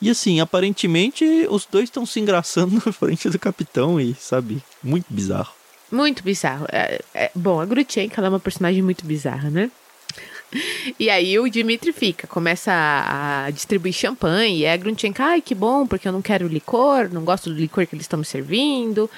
E 0.00 0.10
assim, 0.10 0.40
aparentemente, 0.40 1.24
os 1.48 1.64
dois 1.64 1.84
estão 1.84 2.04
se 2.04 2.18
engraçando 2.18 2.74
na 2.84 2.90
frente 2.92 3.30
do 3.30 3.38
capitão 3.38 4.00
e, 4.00 4.12
sabe, 4.18 4.60
muito 4.82 5.06
bizarro. 5.08 5.52
Muito 5.88 6.24
bizarro. 6.24 6.66
É, 6.68 7.00
é- 7.14 7.30
bom, 7.32 7.60
a 7.60 7.64
Grutchenka 7.64 8.20
é 8.20 8.28
uma 8.28 8.40
personagem 8.40 8.82
muito 8.82 9.06
bizarra, 9.06 9.50
né? 9.50 9.70
E 10.98 11.08
aí 11.08 11.38
o 11.38 11.48
Dimitri 11.48 11.92
fica, 11.92 12.26
começa 12.26 12.70
a, 12.72 13.44
a 13.46 13.50
distribuir 13.50 13.92
champanhe, 13.94 14.60
e 14.60 14.66
a 14.66 14.76
Grutchenka, 14.76 15.24
ai, 15.24 15.40
que 15.40 15.54
bom, 15.54 15.86
porque 15.86 16.06
eu 16.06 16.12
não 16.12 16.22
quero 16.22 16.46
licor, 16.46 17.08
não 17.12 17.24
gosto 17.24 17.50
do 17.50 17.56
licor 17.56 17.86
que 17.86 17.94
eles 17.94 18.04
estão 18.04 18.18
me 18.18 18.24
servindo. 18.24 19.08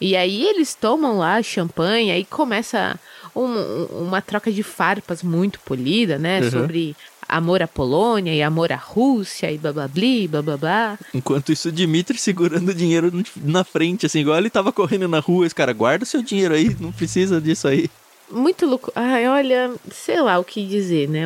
E 0.00 0.16
aí 0.16 0.44
eles 0.44 0.74
tomam 0.74 1.18
lá 1.18 1.42
champanhe, 1.42 2.10
aí 2.10 2.24
começa 2.24 2.98
um- 3.34 3.84
uma 4.06 4.20
troca 4.20 4.50
de 4.52 4.62
farpas 4.62 5.22
muito 5.22 5.58
polida, 5.60 6.18
né? 6.18 6.40
Uhum. 6.40 6.50
Sobre 6.50 6.96
amor 7.28 7.62
à 7.62 7.66
Polônia 7.66 8.34
e 8.34 8.42
amor 8.42 8.70
à 8.70 8.76
Rússia 8.76 9.50
e 9.50 9.56
blá 9.56 9.72
blá 9.72 9.88
blá, 9.88 10.02
blá 10.28 10.42
blá 10.42 10.56
blá. 10.56 10.98
Enquanto 11.14 11.50
isso, 11.52 11.68
o 11.68 11.72
Dimitri 11.72 12.18
segurando 12.18 12.68
o 12.68 12.74
dinheiro 12.74 13.10
na 13.36 13.64
frente, 13.64 14.04
assim, 14.06 14.20
igual 14.20 14.36
ele 14.38 14.50
tava 14.50 14.70
correndo 14.72 15.08
na 15.08 15.20
rua. 15.20 15.46
Esse 15.46 15.54
cara, 15.54 15.72
guarda 15.72 16.04
seu 16.04 16.22
dinheiro 16.22 16.54
aí, 16.54 16.76
não 16.78 16.92
precisa 16.92 17.40
disso 17.40 17.66
aí. 17.66 17.88
Muito 18.30 18.66
louco. 18.66 18.90
Ai, 18.94 19.28
olha, 19.28 19.72
sei 19.92 20.20
lá 20.20 20.38
o 20.38 20.44
que 20.44 20.66
dizer, 20.66 21.08
né? 21.08 21.22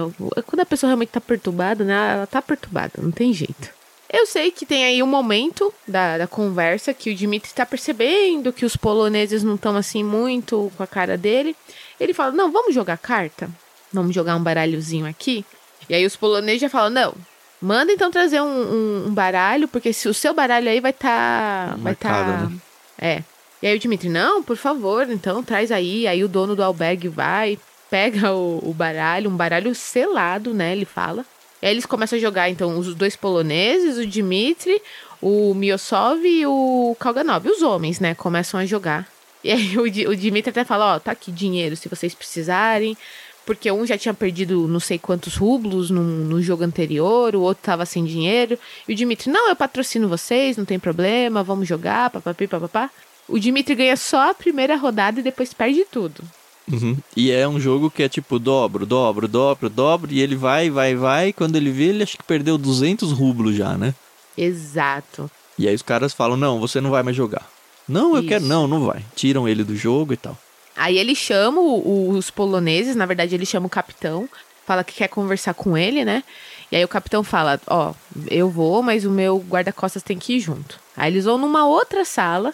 Quando 0.47 0.61
a 0.61 0.67
pessoa 0.67 0.89
realmente 0.89 1.11
tá 1.11 1.21
perturbada, 1.21 1.85
né? 1.85 2.13
Ela 2.15 2.27
tá 2.27 2.43
perturbada, 2.43 2.93
não 2.99 3.11
tem 3.11 3.33
jeito. 3.33 3.71
Eu 4.11 4.27
sei 4.27 4.51
que 4.51 4.65
tem 4.65 4.85
aí 4.85 5.03
um 5.03 5.07
momento 5.07 5.73
da, 5.87 6.17
da 6.19 6.27
conversa 6.27 6.95
que 6.95 7.11
o 7.11 7.15
Dimitri 7.15 7.53
tá 7.53 7.67
percebendo 7.67 8.53
que 8.53 8.65
os 8.65 8.75
poloneses 8.75 9.43
não 9.43 9.55
estão 9.55 9.77
assim 9.77 10.03
muito 10.03 10.73
com 10.77 10.83
a 10.83 10.87
cara 10.87 11.17
dele. 11.17 11.55
Ele 12.01 12.15
fala: 12.15 12.33
Não, 12.33 12.51
vamos 12.51 12.75
jogar 12.75 12.97
carta? 12.99 13.51
Vamos 13.93 14.15
jogar 14.15 14.35
um 14.37 14.43
baralhozinho 14.43 15.07
aqui? 15.07 15.45
E 15.89 15.95
aí 15.95 16.05
os 16.07 16.17
poloneses 16.17 16.61
já 16.63 16.71
falam: 16.71 16.91
Não, 16.91 17.15
manda 17.61 17.93
então 17.93 18.11
trazer 18.11 18.41
um, 18.41 18.47
um- 18.47 19.05
um 19.09 19.15
baralho, 19.15 19.69
porque 19.69 19.93
se 19.93 20.09
o 20.09 20.15
seu 20.15 20.33
baralho 20.35 20.69
aí 20.71 20.81
vai 20.81 20.93
tá. 20.93 21.69
Vai 21.77 21.79
Marcado, 21.93 22.33
tá. 22.33 22.39
né? 22.49 22.57
É. 22.99 23.23
E 23.63 23.67
aí 23.67 23.77
o 23.77 23.79
Dimitri, 23.79 24.09
não, 24.09 24.43
por 24.43 24.57
favor, 24.57 25.09
então 25.11 25.43
traz 25.43 25.73
aí. 25.73 26.07
Aí 26.07 26.23
o 26.23 26.29
dono 26.29 26.55
do 26.55 26.63
albergue 26.63 27.09
vai, 27.09 27.59
pega 27.91 28.33
o, 28.33 28.61
o 28.63 28.73
baralho, 28.73 29.31
um 29.31 29.37
baralho 29.37 29.75
selado, 29.75 30.55
né? 30.55 30.73
Ele 30.73 30.85
fala. 30.85 31.25
E 31.61 31.67
aí 31.67 31.73
eles 31.73 31.87
começam 31.87 32.17
a 32.17 32.21
jogar, 32.21 32.49
então, 32.49 32.79
os 32.79 32.95
dois 32.95 33.17
poloneses, 33.17 33.99
o 33.99 34.07
Dimitri, 34.07 34.81
o 35.21 35.53
Miosov 35.55 36.25
e 36.25 36.47
o 36.47 36.97
Kalganov. 37.01 37.49
Os 37.49 37.63
homens, 37.63 37.99
né? 37.99 38.15
Começam 38.15 38.61
a 38.61 38.67
jogar. 38.67 39.09
E 39.43 39.51
aí 39.51 39.77
o, 39.77 39.83
o 39.83 40.17
Dimitri 40.17 40.51
até 40.51 40.65
fala, 40.65 40.97
ó, 40.97 40.99
tá 41.01 41.13
aqui 41.13 41.33
dinheiro 41.33 41.75
se 41.75 41.89
vocês 41.89 42.15
precisarem. 42.15 42.97
Porque 43.45 43.73
um 43.73 43.87
já 43.87 43.97
tinha 43.97 44.13
perdido 44.13 44.69
não 44.69 44.79
sei 44.79 44.99
quantos 44.99 45.37
rublos 45.37 45.89
no, 45.89 46.03
no 46.03 46.43
jogo 46.43 46.63
anterior, 46.63 47.35
o 47.35 47.41
outro 47.41 47.65
tava 47.65 47.87
sem 47.87 48.05
dinheiro. 48.05 48.59
E 48.87 48.93
o 48.93 48.95
Dimitri, 48.95 49.31
não, 49.31 49.49
eu 49.49 49.57
patrocino 49.57 50.07
vocês, 50.07 50.57
não 50.57 50.67
tem 50.67 50.79
problema, 50.79 51.43
vamos 51.43 51.67
jogar, 51.67 52.11
papapi, 52.11 52.47
papapá. 52.47 52.91
O 53.29 53.39
Dimitri 53.39 53.75
ganha 53.75 53.97
só 53.97 54.31
a 54.31 54.35
primeira 54.35 54.77
rodada 54.77 55.21
e 55.21 55.23
depois 55.23 55.53
perde 55.53 55.85
tudo. 55.85 56.23
Uhum. 56.71 56.97
E 57.17 57.31
é 57.31 57.49
um 57.49 57.59
jogo 57.59 57.91
que 57.91 58.03
é 58.03 58.09
tipo 58.09 58.39
dobro, 58.39 58.85
dobro, 58.85 59.27
dobro, 59.27 59.71
dobro, 59.71 60.13
e 60.13 60.21
ele 60.21 60.37
vai, 60.37 60.71
vai, 60.71 60.95
vai. 60.95 61.33
Quando 61.33 61.57
ele 61.57 61.71
vê, 61.71 61.85
ele 61.85 62.03
acho 62.03 62.17
que 62.17 62.25
perdeu 62.25 62.59
200 62.59 63.13
rublos 63.13 63.55
já, 63.57 63.77
né? 63.77 63.95
Exato. 64.37 65.31
E 65.59 65.67
aí 65.67 65.75
os 65.75 65.83
caras 65.83 66.13
falam: 66.13 66.37
não, 66.37 66.61
você 66.61 66.81
não 66.81 66.91
vai 66.91 67.03
mais 67.03 67.17
jogar. 67.17 67.47
Não, 67.89 68.15
eu 68.15 68.21
Isso. 68.21 68.29
quero. 68.29 68.45
Não, 68.45 68.69
não 68.69 68.85
vai. 68.85 69.03
Tiram 69.15 69.49
ele 69.49 69.65
do 69.65 69.75
jogo 69.75 70.13
e 70.13 70.17
tal. 70.17 70.37
Aí 70.77 70.97
ele 70.97 71.15
chama 71.15 71.61
os 71.61 72.31
poloneses, 72.31 72.95
na 72.95 73.05
verdade 73.05 73.35
ele 73.35 73.45
chama 73.45 73.67
o 73.67 73.71
capitão, 73.71 74.29
fala 74.65 74.85
que 74.85 74.95
quer 74.95 75.09
conversar 75.09 75.53
com 75.55 75.77
ele, 75.77 76.05
né? 76.05 76.23
E 76.71 76.77
aí 76.77 76.85
o 76.85 76.89
capitão 76.89 77.25
fala: 77.25 77.61
Ó, 77.67 77.95
eu 78.31 78.51
vou, 78.51 78.83
mas 78.83 79.05
o 79.05 79.11
meu 79.11 79.39
guarda-costas 79.39 80.03
tem 80.03 80.19
que 80.19 80.35
ir 80.35 80.41
junto. 80.41 80.79
Aí 80.97 81.13
eles 81.13 81.25
vão 81.25 81.39
numa 81.39 81.67
outra 81.67 82.05
sala. 82.05 82.53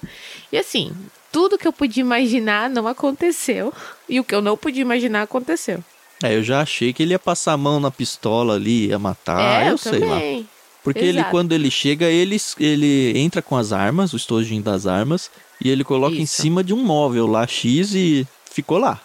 E 0.53 0.59
assim, 0.59 0.93
tudo 1.33 1.59
que 1.59 1.67
eu 1.67 1.73
podia 1.73 2.01
imaginar 2.01 2.71
não 2.71 2.87
aconteceu. 2.87 3.73
E 4.09 4.21
o 4.21 4.25
que 4.25 4.35
eu 4.35 4.43
não 4.43 4.57
podia 4.57 4.83
imaginar 4.83 5.23
aconteceu. 5.23 5.83
É, 6.23 6.37
eu 6.37 6.43
já 6.43 6.61
achei 6.61 6.93
que 6.93 7.03
ele 7.03 7.13
ia 7.13 7.19
passar 7.19 7.53
a 7.53 7.57
mão 7.57 7.81
na 7.81 7.91
pistola 7.91 8.55
ali, 8.55 8.87
ia 8.87 8.99
matar, 8.99 9.63
é, 9.63 9.67
eu, 9.67 9.73
eu 9.73 9.79
sei 9.79 9.99
lá. 9.99 10.21
Porque 10.83 11.01
Exato. 11.01 11.19
ele, 11.19 11.25
quando 11.31 11.53
ele 11.53 11.71
chega, 11.71 12.07
ele, 12.07 12.37
ele 12.61 13.19
entra 13.19 13.43
com 13.43 13.57
as 13.57 13.73
armas, 13.73 14.13
o 14.13 14.17
estojinho 14.17 14.63
das 14.63 14.87
armas, 14.87 15.31
e 15.63 15.71
ele 15.71 15.83
coloca 15.83 16.13
Isso. 16.13 16.23
em 16.23 16.27
cima 16.27 16.63
de 16.63 16.73
um 16.73 16.83
móvel 16.85 17.27
lá 17.27 17.47
X 17.47 17.95
e 17.95 18.27
ficou 18.51 18.79
lá. 18.79 19.01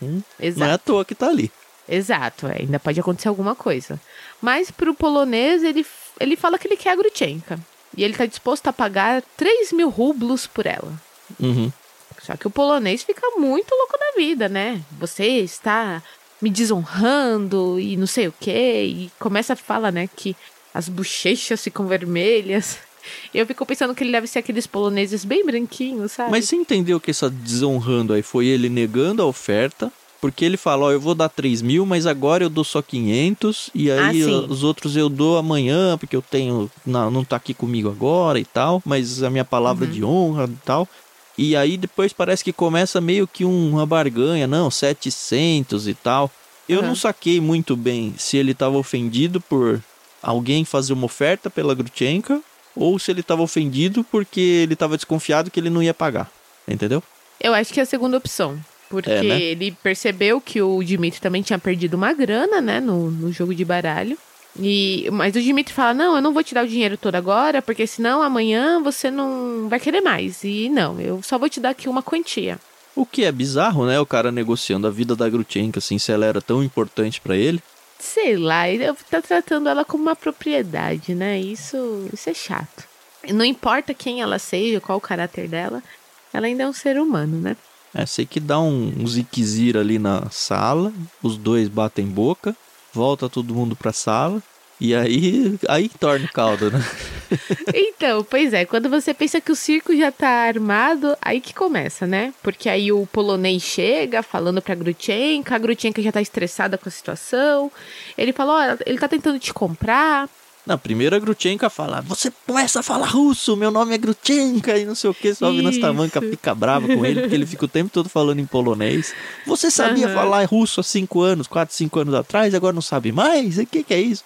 Hum, 0.00 0.22
não 0.56 0.66
é 0.66 0.72
à 0.72 0.78
toa 0.78 1.04
que 1.04 1.14
tá 1.14 1.28
ali. 1.28 1.50
Exato, 1.88 2.46
é, 2.46 2.60
ainda 2.60 2.78
pode 2.78 3.00
acontecer 3.00 3.28
alguma 3.28 3.54
coisa. 3.54 4.00
Mas 4.42 4.72
pro 4.72 4.92
polonês, 4.92 5.62
ele, 5.62 5.86
ele 6.18 6.36
fala 6.36 6.58
que 6.58 6.66
ele 6.66 6.76
quer 6.76 6.90
a 6.90 6.96
Grutchenka. 6.96 7.58
E 7.96 8.02
ele 8.02 8.14
tá 8.14 8.26
disposto 8.26 8.66
a 8.66 8.72
pagar 8.72 9.22
3 9.36 9.72
mil 9.72 9.88
rublos 9.88 10.46
por 10.46 10.66
ela. 10.66 10.92
Uhum. 11.38 11.72
Só 12.20 12.36
que 12.36 12.46
o 12.46 12.50
polonês 12.50 13.02
fica 13.02 13.22
muito 13.38 13.72
louco 13.74 13.98
da 13.98 14.16
vida, 14.16 14.48
né? 14.48 14.82
Você 14.98 15.24
está 15.24 16.02
me 16.40 16.50
desonrando 16.50 17.78
e 17.78 17.96
não 17.96 18.06
sei 18.06 18.28
o 18.28 18.34
quê. 18.38 18.84
E 18.86 19.10
começa 19.18 19.52
a 19.52 19.56
falar, 19.56 19.92
né, 19.92 20.08
que 20.14 20.36
as 20.74 20.88
bochechas 20.88 21.62
ficam 21.62 21.86
vermelhas. 21.86 22.78
Eu 23.34 23.46
fico 23.46 23.66
pensando 23.66 23.94
que 23.94 24.04
ele 24.04 24.12
deve 24.12 24.26
ser 24.26 24.38
aqueles 24.38 24.66
poloneses 24.66 25.24
bem 25.24 25.44
branquinhos, 25.44 26.12
sabe? 26.12 26.30
Mas 26.30 26.48
você 26.48 26.56
entendeu 26.56 27.00
que 27.00 27.10
essa 27.10 27.28
desonrando 27.28 28.12
aí 28.12 28.22
foi 28.22 28.46
ele 28.46 28.68
negando 28.68 29.22
a 29.22 29.26
oferta 29.26 29.92
porque 30.22 30.44
ele 30.44 30.56
fala, 30.56 30.84
ó, 30.84 30.92
eu 30.92 31.00
vou 31.00 31.16
dar 31.16 31.28
3 31.28 31.62
mil, 31.62 31.84
mas 31.84 32.06
agora 32.06 32.44
eu 32.44 32.48
dou 32.48 32.62
só 32.62 32.80
500, 32.80 33.70
e 33.74 33.90
aí 33.90 34.22
ah, 34.22 34.46
os 34.48 34.62
outros 34.62 34.96
eu 34.96 35.08
dou 35.08 35.36
amanhã, 35.36 35.98
porque 35.98 36.14
eu 36.14 36.22
tenho, 36.22 36.70
não, 36.86 37.10
não 37.10 37.24
tá 37.24 37.34
aqui 37.34 37.52
comigo 37.52 37.88
agora 37.88 38.38
e 38.38 38.44
tal, 38.44 38.80
mas 38.86 39.24
a 39.24 39.28
minha 39.28 39.44
palavra 39.44 39.84
uhum. 39.84 39.90
de 39.90 40.04
honra 40.04 40.44
e 40.44 40.64
tal. 40.64 40.88
E 41.36 41.56
aí 41.56 41.76
depois 41.76 42.12
parece 42.12 42.44
que 42.44 42.52
começa 42.52 43.00
meio 43.00 43.26
que 43.26 43.44
uma 43.44 43.84
barganha, 43.84 44.46
não, 44.46 44.70
700 44.70 45.88
e 45.88 45.94
tal. 45.94 46.30
Eu 46.68 46.82
uhum. 46.82 46.86
não 46.86 46.94
saquei 46.94 47.40
muito 47.40 47.74
bem 47.74 48.14
se 48.16 48.36
ele 48.36 48.54
tava 48.54 48.78
ofendido 48.78 49.40
por 49.40 49.82
alguém 50.22 50.64
fazer 50.64 50.92
uma 50.92 51.06
oferta 51.06 51.50
pela 51.50 51.74
Grutchenka, 51.74 52.40
ou 52.76 52.96
se 52.96 53.10
ele 53.10 53.24
tava 53.24 53.42
ofendido 53.42 54.04
porque 54.04 54.40
ele 54.40 54.76
tava 54.76 54.94
desconfiado 54.94 55.50
que 55.50 55.58
ele 55.58 55.68
não 55.68 55.82
ia 55.82 55.92
pagar. 55.92 56.30
Entendeu? 56.68 57.02
Eu 57.40 57.52
acho 57.52 57.74
que 57.74 57.80
é 57.80 57.82
a 57.82 57.86
segunda 57.86 58.16
opção. 58.16 58.60
Porque 58.92 59.10
é, 59.10 59.22
né? 59.22 59.40
ele 59.40 59.72
percebeu 59.82 60.38
que 60.38 60.60
o 60.60 60.82
Dimitri 60.82 61.18
também 61.18 61.40
tinha 61.40 61.58
perdido 61.58 61.94
uma 61.94 62.12
grana, 62.12 62.60
né, 62.60 62.78
no, 62.78 63.10
no 63.10 63.32
jogo 63.32 63.54
de 63.54 63.64
baralho. 63.64 64.18
E, 64.60 65.08
mas 65.10 65.34
o 65.34 65.40
Dimitri 65.40 65.72
fala: 65.72 65.94
Não, 65.94 66.16
eu 66.16 66.20
não 66.20 66.34
vou 66.34 66.44
te 66.44 66.52
dar 66.52 66.62
o 66.62 66.68
dinheiro 66.68 66.98
todo 66.98 67.14
agora, 67.14 67.62
porque 67.62 67.86
senão 67.86 68.20
amanhã 68.20 68.82
você 68.82 69.10
não 69.10 69.66
vai 69.66 69.80
querer 69.80 70.02
mais. 70.02 70.44
E 70.44 70.68
não, 70.68 71.00
eu 71.00 71.22
só 71.22 71.38
vou 71.38 71.48
te 71.48 71.58
dar 71.58 71.70
aqui 71.70 71.88
uma 71.88 72.02
quantia. 72.02 72.60
O 72.94 73.06
que 73.06 73.24
é 73.24 73.32
bizarro, 73.32 73.86
né? 73.86 73.98
O 73.98 74.04
cara 74.04 74.30
negociando 74.30 74.86
a 74.86 74.90
vida 74.90 75.16
da 75.16 75.26
Grutchenka, 75.26 75.78
assim, 75.78 75.98
se 75.98 76.12
ela 76.12 76.26
era 76.26 76.42
tão 76.42 76.62
importante 76.62 77.18
para 77.18 77.34
ele. 77.34 77.62
Sei 77.98 78.36
lá, 78.36 78.68
ele 78.68 78.84
tá 79.08 79.22
tratando 79.22 79.70
ela 79.70 79.86
como 79.86 80.02
uma 80.02 80.14
propriedade, 80.14 81.14
né? 81.14 81.40
Isso, 81.40 82.10
isso 82.12 82.28
é 82.28 82.34
chato. 82.34 82.84
Não 83.30 83.44
importa 83.44 83.94
quem 83.94 84.20
ela 84.20 84.38
seja, 84.38 84.82
qual 84.82 84.98
o 84.98 85.00
caráter 85.00 85.48
dela, 85.48 85.82
ela 86.30 86.46
ainda 86.46 86.64
é 86.64 86.68
um 86.68 86.74
ser 86.74 87.00
humano, 87.00 87.40
né? 87.40 87.56
É, 87.94 88.06
sei 88.06 88.24
que 88.24 88.40
dá 88.40 88.58
um, 88.60 88.92
um 88.98 89.06
ziquezira 89.06 89.80
ali 89.80 89.98
na 89.98 90.28
sala, 90.30 90.92
os 91.22 91.36
dois 91.36 91.68
batem 91.68 92.06
boca, 92.06 92.56
volta 92.92 93.28
todo 93.28 93.54
mundo 93.54 93.76
pra 93.76 93.92
sala. 93.92 94.42
E 94.80 94.96
aí, 94.96 95.56
aí 95.68 95.88
torna 95.88 96.26
o 96.26 96.32
caldo, 96.32 96.68
né? 96.68 96.84
então, 97.72 98.24
pois 98.24 98.52
é, 98.52 98.64
quando 98.64 98.90
você 98.90 99.14
pensa 99.14 99.40
que 99.40 99.52
o 99.52 99.54
circo 99.54 99.94
já 99.94 100.10
tá 100.10 100.28
armado, 100.28 101.16
aí 101.22 101.40
que 101.40 101.54
começa, 101.54 102.04
né? 102.04 102.34
Porque 102.42 102.68
aí 102.68 102.90
o 102.90 103.06
polonês 103.06 103.62
chega 103.62 104.24
falando 104.24 104.60
pra 104.60 104.74
Grutchenka, 104.74 105.54
a 105.54 105.58
Grutchenka 105.58 106.02
já 106.02 106.10
tá 106.10 106.20
estressada 106.20 106.76
com 106.76 106.88
a 106.88 106.92
situação. 106.92 107.70
Ele 108.18 108.32
fala, 108.32 108.52
ó, 108.52 108.74
oh, 108.74 108.82
ele 108.84 108.98
tá 108.98 109.06
tentando 109.06 109.38
te 109.38 109.54
comprar, 109.54 110.28
na 110.64 110.78
primeira, 110.78 111.16
a 111.16 111.18
Grutchenka 111.18 111.68
fala: 111.68 112.00
Você 112.02 112.32
começa 112.46 112.80
a 112.80 112.82
falar 112.82 113.06
russo, 113.06 113.56
meu 113.56 113.70
nome 113.70 113.94
é 113.94 113.98
Grutchenka, 113.98 114.78
e 114.78 114.84
não 114.84 114.94
sei 114.94 115.10
o 115.10 115.14
que. 115.14 115.34
Só 115.34 115.46
ouvindo 115.46 115.64
Nastamanka 115.64 116.20
fica 116.20 116.54
brava 116.54 116.86
com 116.86 117.04
ele, 117.04 117.22
porque 117.22 117.34
ele 117.34 117.46
fica 117.46 117.64
o 117.64 117.68
tempo 117.68 117.90
todo 117.92 118.08
falando 118.08 118.38
em 118.38 118.46
polonês. 118.46 119.12
Você 119.44 119.70
sabia 119.70 120.06
uhum. 120.06 120.14
falar 120.14 120.44
russo 120.44 120.80
há 120.80 120.84
cinco 120.84 121.20
anos, 121.20 121.48
quatro, 121.48 121.74
cinco 121.74 121.98
anos 121.98 122.14
atrás, 122.14 122.54
agora 122.54 122.72
não 122.72 122.82
sabe 122.82 123.10
mais? 123.10 123.58
O 123.58 123.66
que, 123.66 123.82
que 123.82 123.92
é 123.92 124.00
isso? 124.00 124.24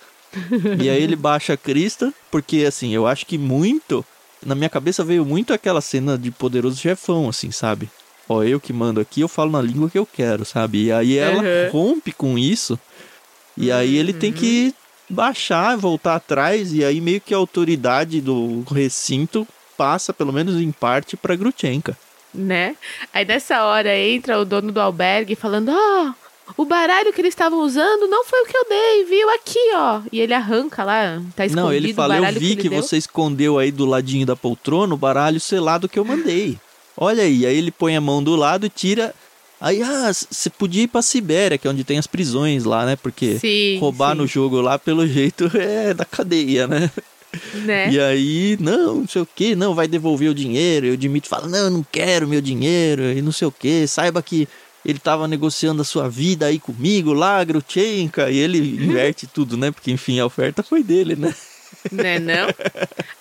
e 0.83 0.91
aí 0.91 1.03
ele 1.03 1.17
baixa 1.17 1.55
a 1.55 1.57
crista, 1.57 2.13
porque 2.31 2.65
assim, 2.67 2.95
eu 2.95 3.07
acho 3.07 3.25
que 3.25 3.39
muito. 3.39 4.05
Na 4.45 4.55
minha 4.55 4.69
cabeça 4.69 5.03
veio 5.03 5.25
muito 5.25 5.55
aquela 5.55 5.81
cena 5.81 6.19
de 6.19 6.31
poderoso 6.31 6.79
chefão, 6.79 7.31
assim, 7.31 7.51
sabe? 7.51 7.89
Ó, 8.29 8.43
eu 8.43 8.61
que 8.61 8.73
mando 8.73 9.01
aqui, 9.01 9.23
eu 9.23 9.29
falo 9.29 9.53
na 9.53 9.63
língua 9.63 9.89
que 9.89 9.99
eu 9.99 10.05
quero, 10.05 10.45
sabe? 10.45 10.85
E 10.85 10.93
aí 10.93 11.17
ela 11.17 11.43
uhum. 11.43 11.71
rompe 11.73 12.13
com 12.13 12.37
isso. 12.37 12.79
E 13.57 13.73
aí 13.73 13.97
ele 13.97 14.13
tem 14.13 14.33
que 14.33 14.75
baixar, 15.09 15.77
voltar 15.77 16.17
atrás, 16.17 16.73
e 16.73 16.85
aí 16.85 17.01
meio 17.01 17.21
que 17.21 17.35
a 17.35 17.37
autoridade 17.37 18.21
do 18.21 18.63
recinto 18.71 19.47
passa, 19.77 20.13
pelo 20.13 20.33
menos 20.33 20.57
em 20.57 20.73
parte, 20.73 21.17
para 21.17 21.37
Grutchenka. 21.37 21.97
Né? 22.35 22.77
Aí 23.13 23.25
nessa 23.25 23.65
hora 23.65 23.97
entra 23.97 24.39
o 24.39 24.45
dono 24.45 24.71
do 24.71 24.81
albergue 24.81 25.35
falando: 25.35 25.71
Ó, 25.71 26.13
oh, 26.57 26.63
o 26.63 26.65
baralho 26.65 27.13
que 27.13 27.21
eles 27.21 27.33
estavam 27.33 27.61
usando 27.61 28.09
não 28.09 28.25
foi 28.25 28.43
o 28.43 28.47
que 28.47 28.57
eu 28.57 28.67
dei, 28.69 29.05
viu? 29.05 29.31
Aqui, 29.31 29.73
ó. 29.75 30.01
E 30.13 30.21
ele 30.21 30.35
arranca 30.35 30.85
lá, 30.85 31.23
tá 31.35 31.47
escondido 31.47 31.67
Não, 31.67 31.73
ele 31.73 31.95
fala: 31.95 32.19
Eu 32.19 32.39
vi 32.39 32.57
que, 32.57 32.63
que 32.63 32.69
você 32.69 32.97
escondeu 32.97 33.59
aí 33.59 33.73
do 33.73 33.87
ladinho 33.87 34.27
da 34.27 34.37
poltrona 34.37 34.95
o 34.95 34.99
baralho 34.99 35.41
selado 35.41 35.89
que 35.89 35.99
eu 35.99 36.05
mandei. 36.05 36.59
Olha 36.97 37.23
aí, 37.23 37.45
aí 37.45 37.57
ele 37.57 37.71
põe 37.71 37.97
a 37.97 38.01
mão 38.01 38.23
do 38.23 38.35
lado 38.35 38.67
e 38.67 38.71
tira 38.71 39.15
Aí, 39.61 39.83
ah, 39.83 40.13
você 40.13 40.51
podia 40.51 40.83
ir 40.83 40.89
pra 40.89 41.01
Sibéria, 41.01 41.57
que 41.57 41.67
é 41.67 41.71
onde 41.71 41.85
tem 41.85 41.99
as 41.99 42.07
prisões 42.07 42.65
lá, 42.65 42.85
né? 42.85 42.97
Porque 42.97 43.39
sim, 43.39 43.79
roubar 43.79 44.13
sim. 44.13 44.19
no 44.19 44.27
jogo 44.27 44.61
lá, 44.61 44.79
pelo 44.79 45.07
jeito, 45.07 45.51
é 45.57 45.95
da 45.95 46.05
cadeia, 46.05 46.67
né? 46.67 46.91
Né? 47.55 47.91
E 47.91 48.01
aí, 48.01 48.57
não, 48.61 48.97
não 48.97 49.09
sei 49.09 49.23
o 49.23 49.27
que, 49.27 49.55
não, 49.55 49.75
vai 49.75 49.87
devolver 49.87 50.31
o 50.31 50.35
dinheiro. 50.35 50.87
E 50.87 50.91
o 50.91 50.97
Dimitri 50.97 51.29
fala, 51.29 51.49
não, 51.49 51.59
eu 51.65 51.71
não 51.71 51.87
quero 51.91 52.29
meu 52.29 52.41
dinheiro, 52.41 53.03
e 53.03 53.21
não 53.21 53.33
sei 53.33 53.49
o 53.49 53.53
que. 53.53 53.87
Saiba 53.87 54.23
que 54.23 54.49
ele 54.85 54.99
tava 54.99 55.27
negociando 55.27 55.83
a 55.83 55.85
sua 55.85 56.09
vida 56.09 56.47
aí 56.47 56.59
comigo 56.59 57.13
lá, 57.13 57.43
Grutchenka. 57.43 58.31
E 58.31 58.39
ele 58.39 58.59
inverte 58.59 59.27
tudo, 59.33 59.57
né? 59.57 59.71
Porque, 59.71 59.91
enfim, 59.91 60.19
a 60.19 60.27
oferta 60.27 60.63
foi 60.63 60.83
dele, 60.83 61.17
né? 61.17 61.35
Né, 61.91 62.19
não? 62.19 62.49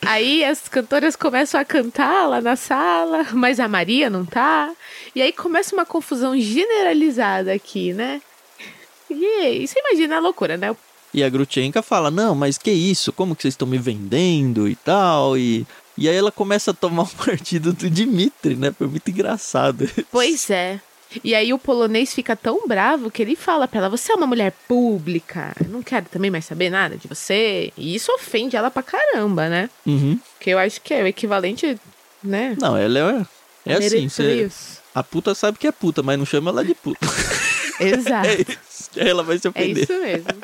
Aí 0.01 0.43
as 0.43 0.67
cantoras 0.67 1.15
começam 1.15 1.60
a 1.60 1.65
cantar 1.65 2.27
lá 2.27 2.41
na 2.41 2.55
sala, 2.55 3.27
mas 3.34 3.60
a 3.60 3.67
Maria 3.67 4.10
não 4.10 4.25
tá. 4.25 4.71
E 5.13 5.21
aí 5.21 5.31
começa 5.31 5.75
uma 5.75 5.86
confusão 5.86 6.38
generalizada 6.39 7.53
aqui, 7.53 7.93
né? 7.93 8.21
E 9.10 9.67
você 9.67 9.79
imagina 9.79 10.17
a 10.17 10.19
loucura, 10.19 10.58
né? 10.58 10.75
E 11.13 11.23
a 11.23 11.29
Grutchenka 11.29 11.81
fala: 11.81 12.12
Não, 12.12 12.36
mas 12.36 12.58
que 12.58 12.71
isso? 12.71 13.13
Como 13.13 13.36
que 13.36 13.43
vocês 13.43 13.53
estão 13.53 13.67
me 13.67 13.77
vendendo 13.77 14.67
e 14.67 14.75
tal? 14.75 15.38
E, 15.38 15.65
e 15.97 16.10
aí 16.10 16.15
ela 16.15 16.31
começa 16.31 16.71
a 16.71 16.73
tomar 16.73 17.03
o 17.03 17.15
partido 17.25 17.71
do 17.71 17.89
Dimitri, 17.89 18.55
né? 18.55 18.73
Foi 18.77 18.88
muito 18.88 19.10
engraçado. 19.10 19.89
Pois 20.12 20.49
é. 20.49 20.79
E 21.24 21.34
aí 21.34 21.54
o 21.54 21.60
polonês 21.60 22.13
fica 22.13 22.36
tão 22.36 22.68
bravo 22.68 23.10
que 23.10 23.22
ele 23.22 23.36
fala 23.36 23.68
pra 23.68 23.80
ela: 23.80 23.89
Você 23.89 24.12
é 24.12 24.15
uma 24.15 24.28
mulher 24.28 24.52
pública, 24.68 25.56
eu 25.63 25.70
não 25.70 25.82
quero 25.82 26.06
também 26.12 26.30
mais 26.30 26.46
saber 26.46 26.70
nada 26.70 26.98
de 26.98 27.08
você. 27.08 27.72
E 27.78 27.96
isso 27.96 28.12
ofende 28.12 28.56
ela 28.56 28.70
pra 28.70 28.84
caramba, 28.84 29.48
né? 29.48 29.70
Uhum. 29.86 30.20
Que 30.39 30.50
eu 30.50 30.60
acho 30.60 30.82
que 30.82 30.94
é 30.94 31.04
o 31.04 31.08
equivalente, 31.08 31.80
né? 32.24 32.56
Não, 32.60 32.76
ela 32.76 33.00
é. 33.00 33.26
É 33.68 33.74
assim, 33.78 34.08
você, 34.08 34.48
a 34.94 35.04
puta 35.04 35.34
sabe 35.34 35.58
que 35.58 35.65
é 35.65 35.72
puta, 35.72 36.04
mas 36.04 36.18
não 36.20 36.26
chama 36.26 36.52
ela 36.52 36.63
de 36.63 36.76
puta. 36.76 37.00
Exato. 37.80 38.28
é 38.30 38.41
isso. 38.41 38.89
Ela 38.96 39.24
vai 39.24 39.38
se 39.38 39.48
ofender. 39.48 39.78
É 39.78 39.82
isso 39.82 40.02
mesmo. 40.02 40.41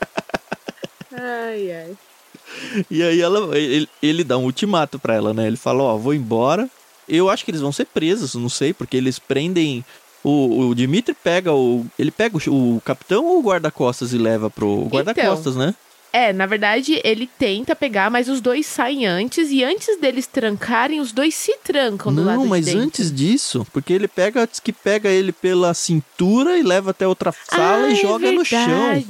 Ai, 1.13 1.71
ai. 1.71 1.97
E 2.89 3.04
aí 3.04 3.21
ela, 3.21 3.58
ele, 3.58 3.88
ele 4.02 4.24
dá 4.24 4.38
um 4.38 4.43
ultimato 4.43 5.00
pra 5.00 5.15
ela, 5.15 5.34
né? 5.34 5.47
Ele 5.47 5.58
fala, 5.58 5.84
ó, 5.84 5.95
oh, 5.95 6.00
vou 6.00 6.13
embora. 6.13 6.69
Eu 7.08 7.30
acho 7.30 7.43
que 7.43 7.52
eles 7.52 7.62
vão 7.62 7.71
ser 7.71 7.86
presos, 7.86 8.36
não 8.36 8.50
sei, 8.50 8.74
porque 8.74 8.95
eles 8.97 9.19
prendem 9.19 9.84
o, 10.23 10.69
o 10.69 10.75
Dimitri 10.75 11.15
pega 11.15 11.53
o. 11.53 11.86
Ele 11.97 12.12
pega 12.12 12.38
o, 12.38 12.75
o 12.75 12.81
capitão 12.81 13.25
ou 13.25 13.39
o 13.39 13.43
guarda-costas 13.43 14.13
e 14.13 14.17
leva 14.17 14.49
pro 14.49 14.86
guarda-costas, 14.86 15.55
então, 15.55 15.67
né? 15.67 15.75
É, 16.13 16.34
na 16.34 16.45
verdade, 16.45 16.99
ele 17.05 17.29
tenta 17.39 17.73
pegar, 17.73 18.12
mas 18.12 18.27
os 18.27 18.41
dois 18.41 18.65
saem 18.65 19.05
antes, 19.05 19.49
e 19.49 19.63
antes 19.63 19.97
deles 19.97 20.27
trancarem, 20.27 20.99
os 20.99 21.13
dois 21.13 21.34
se 21.34 21.57
trancam 21.63 22.13
do 22.13 22.19
Não, 22.19 22.27
lado 22.27 22.39
Não, 22.39 22.47
mas 22.47 22.65
de 22.65 22.77
antes 22.77 23.10
disso, 23.13 23.65
porque 23.71 23.93
ele 23.93 24.10
pega, 24.10 24.45
diz 24.45 24.60
que 24.60 24.73
pega 24.73 25.07
ele 25.07 25.31
pela 25.31 25.73
cintura 25.73 26.57
e 26.57 26.63
leva 26.63 26.91
até 26.91 27.07
outra 27.07 27.31
sala 27.31 27.86
ah, 27.86 27.89
e 27.89 27.93
é 27.93 27.95
joga 27.95 28.27
é 28.27 28.31
no 28.31 28.43
chão. 28.43 29.03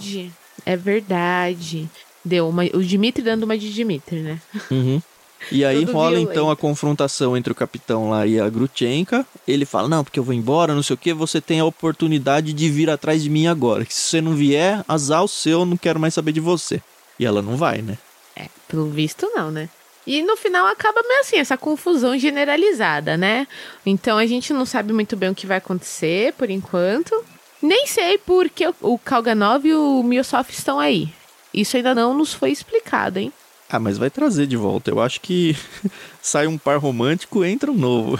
É 0.63 0.77
verdade. 0.77 1.89
Deu 2.23 2.47
uma. 2.47 2.65
O 2.65 2.83
Dimitri 2.83 3.23
dando 3.23 3.43
uma 3.43 3.57
de 3.57 3.73
Dimitri, 3.73 4.19
né? 4.19 4.39
Uhum. 4.69 5.01
E 5.49 5.63
aí 5.63 5.85
Tudo 5.85 5.93
rola 5.93 6.11
violento. 6.11 6.31
então 6.31 6.51
a 6.51 6.55
confrontação 6.55 7.35
entre 7.35 7.51
o 7.51 7.55
capitão 7.55 8.09
lá 8.09 8.27
e 8.27 8.39
a 8.39 8.49
Grutchenka. 8.49 9.25
Ele 9.47 9.65
fala: 9.65 9.87
Não, 9.87 10.03
porque 10.03 10.19
eu 10.19 10.23
vou 10.23 10.33
embora, 10.33 10.75
não 10.75 10.83
sei 10.83 10.93
o 10.93 10.97
que. 10.97 11.13
Você 11.13 11.39
tem 11.39 11.59
a 11.59 11.65
oportunidade 11.65 12.53
de 12.53 12.69
vir 12.69 12.89
atrás 12.89 13.23
de 13.23 13.29
mim 13.29 13.47
agora. 13.47 13.85
Que 13.85 13.93
se 13.93 14.01
você 14.01 14.21
não 14.21 14.33
vier, 14.35 14.83
azar 14.87 15.23
o 15.23 15.27
seu, 15.27 15.59
eu 15.61 15.65
não 15.65 15.77
quero 15.77 15.99
mais 15.99 16.13
saber 16.13 16.31
de 16.31 16.39
você. 16.39 16.81
E 17.17 17.25
ela 17.25 17.41
não 17.41 17.55
vai, 17.55 17.81
né? 17.81 17.97
É, 18.35 18.47
pelo 18.67 18.89
visto 18.89 19.29
não, 19.33 19.51
né? 19.51 19.69
E 20.05 20.23
no 20.23 20.35
final 20.35 20.65
acaba 20.65 21.01
meio 21.07 21.21
assim, 21.21 21.37
essa 21.37 21.57
confusão 21.57 22.17
generalizada, 22.17 23.15
né? 23.15 23.47
Então 23.85 24.17
a 24.17 24.25
gente 24.25 24.51
não 24.51 24.65
sabe 24.65 24.93
muito 24.93 25.15
bem 25.15 25.29
o 25.29 25.35
que 25.35 25.45
vai 25.45 25.57
acontecer 25.57 26.33
por 26.33 26.49
enquanto. 26.49 27.23
Nem 27.61 27.85
sei 27.85 28.17
porque 28.17 28.67
o 28.81 28.97
Kalganov 28.97 29.65
e 29.65 29.75
o 29.75 30.01
Miosoft 30.01 30.51
estão 30.51 30.79
aí. 30.79 31.13
Isso 31.53 31.77
ainda 31.77 31.93
não 31.93 32.15
nos 32.15 32.33
foi 32.33 32.51
explicado, 32.51 33.19
hein? 33.19 33.31
Ah, 33.71 33.79
mas 33.79 33.97
vai 33.97 34.09
trazer 34.09 34.47
de 34.47 34.57
volta. 34.57 34.91
Eu 34.91 34.99
acho 34.99 35.21
que 35.21 35.55
sai 36.21 36.45
um 36.45 36.57
par 36.57 36.77
romântico, 36.77 37.45
entra 37.45 37.71
um 37.71 37.77
novo. 37.77 38.19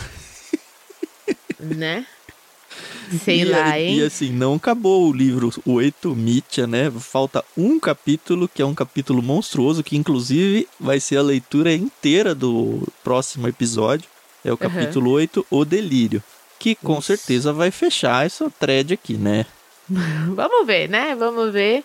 Né? 1.59 2.05
Sei 3.25 3.41
e, 3.41 3.45
lá, 3.45 3.77
hein? 3.77 3.97
E 3.97 4.03
assim, 4.03 4.31
não 4.31 4.55
acabou 4.55 5.09
o 5.09 5.13
livro 5.13 5.51
8, 5.65 6.15
Mitya, 6.15 6.65
né? 6.65 6.89
Falta 6.89 7.43
um 7.57 7.77
capítulo, 7.77 8.47
que 8.47 8.61
é 8.61 8.65
um 8.65 8.73
capítulo 8.73 9.21
monstruoso, 9.21 9.83
que 9.83 9.97
inclusive 9.97 10.67
vai 10.79 10.99
ser 10.99 11.17
a 11.17 11.21
leitura 11.21 11.73
inteira 11.73 12.33
do 12.33 12.87
próximo 13.03 13.47
episódio. 13.49 14.07
É 14.45 14.51
o 14.53 14.57
capítulo 14.57 15.09
uhum. 15.09 15.15
8, 15.15 15.45
O 15.51 15.65
Delírio. 15.65 16.23
Que 16.57 16.75
com 16.75 17.01
certeza 17.01 17.51
vai 17.51 17.71
fechar 17.71 18.25
essa 18.25 18.49
thread 18.49 18.93
aqui, 18.93 19.15
né? 19.15 19.45
Vamos 20.33 20.65
ver, 20.65 20.87
né? 20.87 21.13
Vamos 21.15 21.51
ver. 21.51 21.83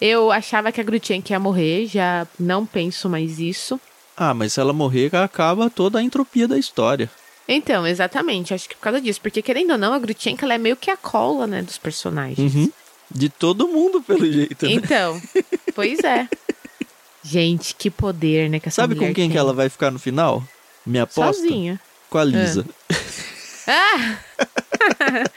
Eu 0.00 0.30
achava 0.30 0.70
que 0.70 0.80
a 0.80 0.84
Grutchenk 0.84 1.32
ia 1.32 1.40
morrer, 1.40 1.86
já 1.86 2.26
não 2.38 2.64
penso 2.64 3.08
mais 3.08 3.38
isso. 3.38 3.80
Ah, 4.16 4.34
mas 4.34 4.52
se 4.52 4.60
ela 4.60 4.72
morrer, 4.72 5.14
acaba 5.14 5.70
toda 5.70 5.98
a 5.98 6.02
entropia 6.02 6.46
da 6.46 6.58
história. 6.58 7.10
Então, 7.48 7.86
exatamente. 7.86 8.52
Acho 8.52 8.68
que 8.68 8.74
por 8.74 8.82
causa 8.82 9.00
disso. 9.00 9.20
Porque, 9.20 9.40
querendo 9.40 9.70
ou 9.70 9.78
não, 9.78 9.92
a 9.92 9.98
Grutchenka 9.98 10.44
ela 10.44 10.54
é 10.54 10.58
meio 10.58 10.76
que 10.76 10.90
a 10.90 10.96
cola, 10.96 11.46
né, 11.46 11.62
dos 11.62 11.78
personagens. 11.78 12.54
Uhum. 12.54 12.70
De 13.10 13.28
todo 13.28 13.66
mundo, 13.66 14.02
pelo 14.02 14.26
jeito, 14.30 14.66
né? 14.66 14.72
Então, 14.72 15.20
pois 15.74 16.00
é. 16.00 16.28
Gente, 17.22 17.74
que 17.74 17.90
poder, 17.90 18.50
né, 18.50 18.60
que 18.60 18.68
essa 18.68 18.82
Sabe 18.82 18.94
com 18.94 19.04
quem 19.06 19.14
tem. 19.14 19.30
que 19.30 19.38
ela 19.38 19.52
vai 19.52 19.68
ficar 19.68 19.90
no 19.90 19.98
final? 19.98 20.42
Minha 20.84 21.04
aposta? 21.04 21.42
Sozinha. 21.42 21.80
Com 22.10 22.18
a 22.18 22.24
Lisa. 22.24 22.66
Ah! 23.66 24.18
ah! 24.40 25.24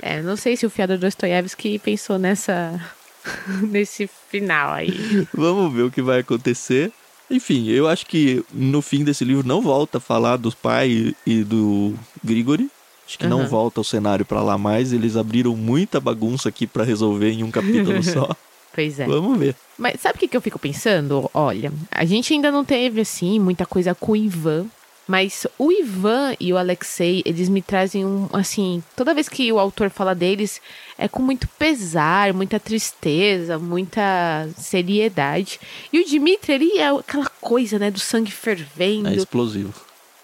é, 0.00 0.22
não 0.22 0.36
sei 0.36 0.56
se 0.56 0.64
o 0.64 0.70
fiador 0.70 0.98
Dostoiévski 0.98 1.78
pensou 1.78 2.18
nessa... 2.18 2.80
nesse 3.70 4.08
final 4.28 4.72
aí. 4.72 5.26
Vamos 5.32 5.72
ver 5.72 5.82
o 5.82 5.90
que 5.90 6.02
vai 6.02 6.20
acontecer. 6.20 6.92
Enfim, 7.30 7.68
eu 7.68 7.88
acho 7.88 8.06
que 8.06 8.44
no 8.52 8.82
fim 8.82 9.02
desse 9.02 9.24
livro 9.24 9.46
não 9.46 9.62
volta 9.62 9.98
a 9.98 10.00
falar 10.00 10.36
dos 10.36 10.54
pai 10.54 11.14
e 11.26 11.42
do 11.42 11.94
Grigori. 12.22 12.70
Acho 13.06 13.18
que 13.18 13.24
uhum. 13.24 13.30
não 13.30 13.46
volta 13.46 13.80
o 13.80 13.84
cenário 13.84 14.24
para 14.24 14.42
lá 14.42 14.56
mais. 14.56 14.92
Eles 14.92 15.16
abriram 15.16 15.56
muita 15.56 16.00
bagunça 16.00 16.48
aqui 16.48 16.66
para 16.66 16.84
resolver 16.84 17.30
em 17.30 17.42
um 17.42 17.50
capítulo 17.50 18.00
só. 18.04 18.28
Pois 18.74 18.98
é. 18.98 19.06
Vamos 19.06 19.38
ver. 19.38 19.54
Mas 19.78 20.00
sabe 20.00 20.16
o 20.16 20.18
que, 20.18 20.28
que 20.28 20.36
eu 20.36 20.40
fico 20.40 20.58
pensando? 20.58 21.30
Olha, 21.32 21.72
a 21.90 22.04
gente 22.04 22.32
ainda 22.32 22.50
não 22.50 22.64
teve, 22.64 23.00
assim, 23.00 23.38
muita 23.38 23.64
coisa 23.64 23.94
com 23.94 24.12
o 24.12 24.16
Ivan 24.16 24.66
mas 25.06 25.46
o 25.58 25.70
Ivan 25.70 26.34
e 26.40 26.52
o 26.52 26.56
Alexei, 26.56 27.22
eles 27.26 27.48
me 27.48 27.60
trazem 27.60 28.04
um, 28.04 28.28
assim, 28.32 28.82
toda 28.96 29.14
vez 29.14 29.28
que 29.28 29.52
o 29.52 29.58
autor 29.58 29.90
fala 29.90 30.14
deles, 30.14 30.60
é 30.96 31.06
com 31.06 31.22
muito 31.22 31.46
pesar, 31.58 32.32
muita 32.32 32.58
tristeza, 32.58 33.58
muita 33.58 34.48
seriedade. 34.56 35.60
E 35.92 36.00
o 36.00 36.04
Dimitri, 36.04 36.54
ele 36.54 36.78
é 36.78 36.88
aquela 36.88 37.30
coisa, 37.40 37.78
né, 37.78 37.90
do 37.90 38.00
sangue 38.00 38.30
fervendo. 38.30 39.08
É 39.08 39.14
explosivo. 39.14 39.74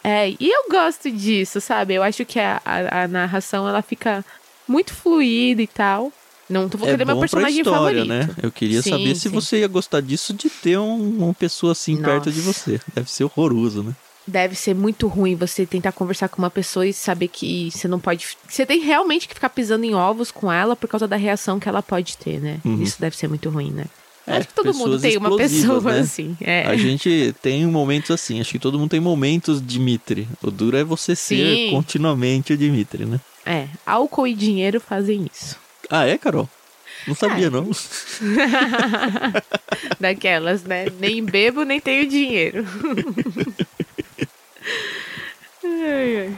É, 0.02 0.30
e 0.30 0.36
eu 0.40 0.64
gosto 0.70 1.10
disso, 1.10 1.60
sabe? 1.60 1.94
Eu 1.94 2.02
acho 2.02 2.24
que 2.24 2.40
a, 2.40 2.60
a, 2.64 3.02
a 3.02 3.08
narração, 3.08 3.68
ela 3.68 3.82
fica 3.82 4.24
muito 4.66 4.94
fluida 4.94 5.60
e 5.60 5.66
tal. 5.66 6.10
Não 6.48 6.68
tô 6.68 6.78
falando 6.78 7.00
é 7.00 7.04
meu 7.04 7.20
personagem 7.20 7.60
história, 7.60 8.02
favorito. 8.02 8.08
né? 8.08 8.34
Eu 8.42 8.50
queria 8.50 8.82
sim, 8.82 8.90
saber 8.90 9.14
se 9.14 9.28
você 9.28 9.60
ia 9.60 9.68
gostar 9.68 10.00
disso 10.00 10.32
de 10.32 10.48
ter 10.50 10.78
um, 10.78 11.18
uma 11.18 11.34
pessoa 11.34 11.72
assim 11.72 11.94
Nossa. 11.94 12.06
perto 12.06 12.32
de 12.32 12.40
você. 12.40 12.80
Deve 12.92 13.10
ser 13.10 13.24
horroroso, 13.24 13.84
né? 13.84 13.94
Deve 14.30 14.54
ser 14.54 14.74
muito 14.74 15.06
ruim 15.08 15.34
você 15.34 15.66
tentar 15.66 15.92
conversar 15.92 16.28
com 16.28 16.40
uma 16.40 16.50
pessoa 16.50 16.86
e 16.86 16.92
saber 16.92 17.28
que 17.28 17.70
você 17.70 17.86
não 17.86 18.00
pode. 18.00 18.26
Você 18.48 18.64
tem 18.64 18.80
realmente 18.80 19.28
que 19.28 19.34
ficar 19.34 19.50
pisando 19.50 19.84
em 19.84 19.94
ovos 19.94 20.30
com 20.30 20.50
ela 20.50 20.74
por 20.74 20.88
causa 20.88 21.06
da 21.06 21.16
reação 21.16 21.60
que 21.60 21.68
ela 21.68 21.82
pode 21.82 22.16
ter, 22.16 22.40
né? 22.40 22.60
Uhum. 22.64 22.82
Isso 22.82 23.00
deve 23.00 23.16
ser 23.16 23.28
muito 23.28 23.50
ruim, 23.50 23.70
né? 23.70 23.84
É, 24.26 24.36
acho 24.36 24.48
que 24.48 24.54
todo 24.54 24.74
mundo 24.74 25.00
tem 25.00 25.16
uma 25.16 25.36
pessoa 25.36 25.92
né? 25.92 26.00
assim. 26.00 26.36
É. 26.40 26.66
A 26.66 26.76
gente 26.76 27.34
tem 27.42 27.66
momentos 27.66 28.10
assim, 28.10 28.40
acho 28.40 28.52
que 28.52 28.58
todo 28.58 28.78
mundo 28.78 28.90
tem 28.90 29.00
momentos 29.00 29.64
Dimitri. 29.64 30.28
O 30.42 30.50
duro 30.50 30.76
é 30.76 30.84
você 30.84 31.16
Sim. 31.16 31.36
ser 31.36 31.70
continuamente 31.70 32.52
o 32.52 32.56
Dimitri, 32.56 33.04
né? 33.04 33.20
É, 33.44 33.68
álcool 33.84 34.26
e 34.26 34.34
dinheiro 34.34 34.80
fazem 34.80 35.26
isso. 35.32 35.56
Ah, 35.88 36.06
é, 36.06 36.16
Carol? 36.16 36.48
Não 37.06 37.14
sabia, 37.14 37.48
ah, 37.48 37.50
não. 37.50 37.70
Daquelas, 39.98 40.62
né? 40.64 40.86
Nem 40.98 41.24
bebo, 41.24 41.64
nem 41.64 41.80
tenho 41.80 42.08
dinheiro. 42.08 42.64
Ai, 45.64 46.16
ai. 46.18 46.36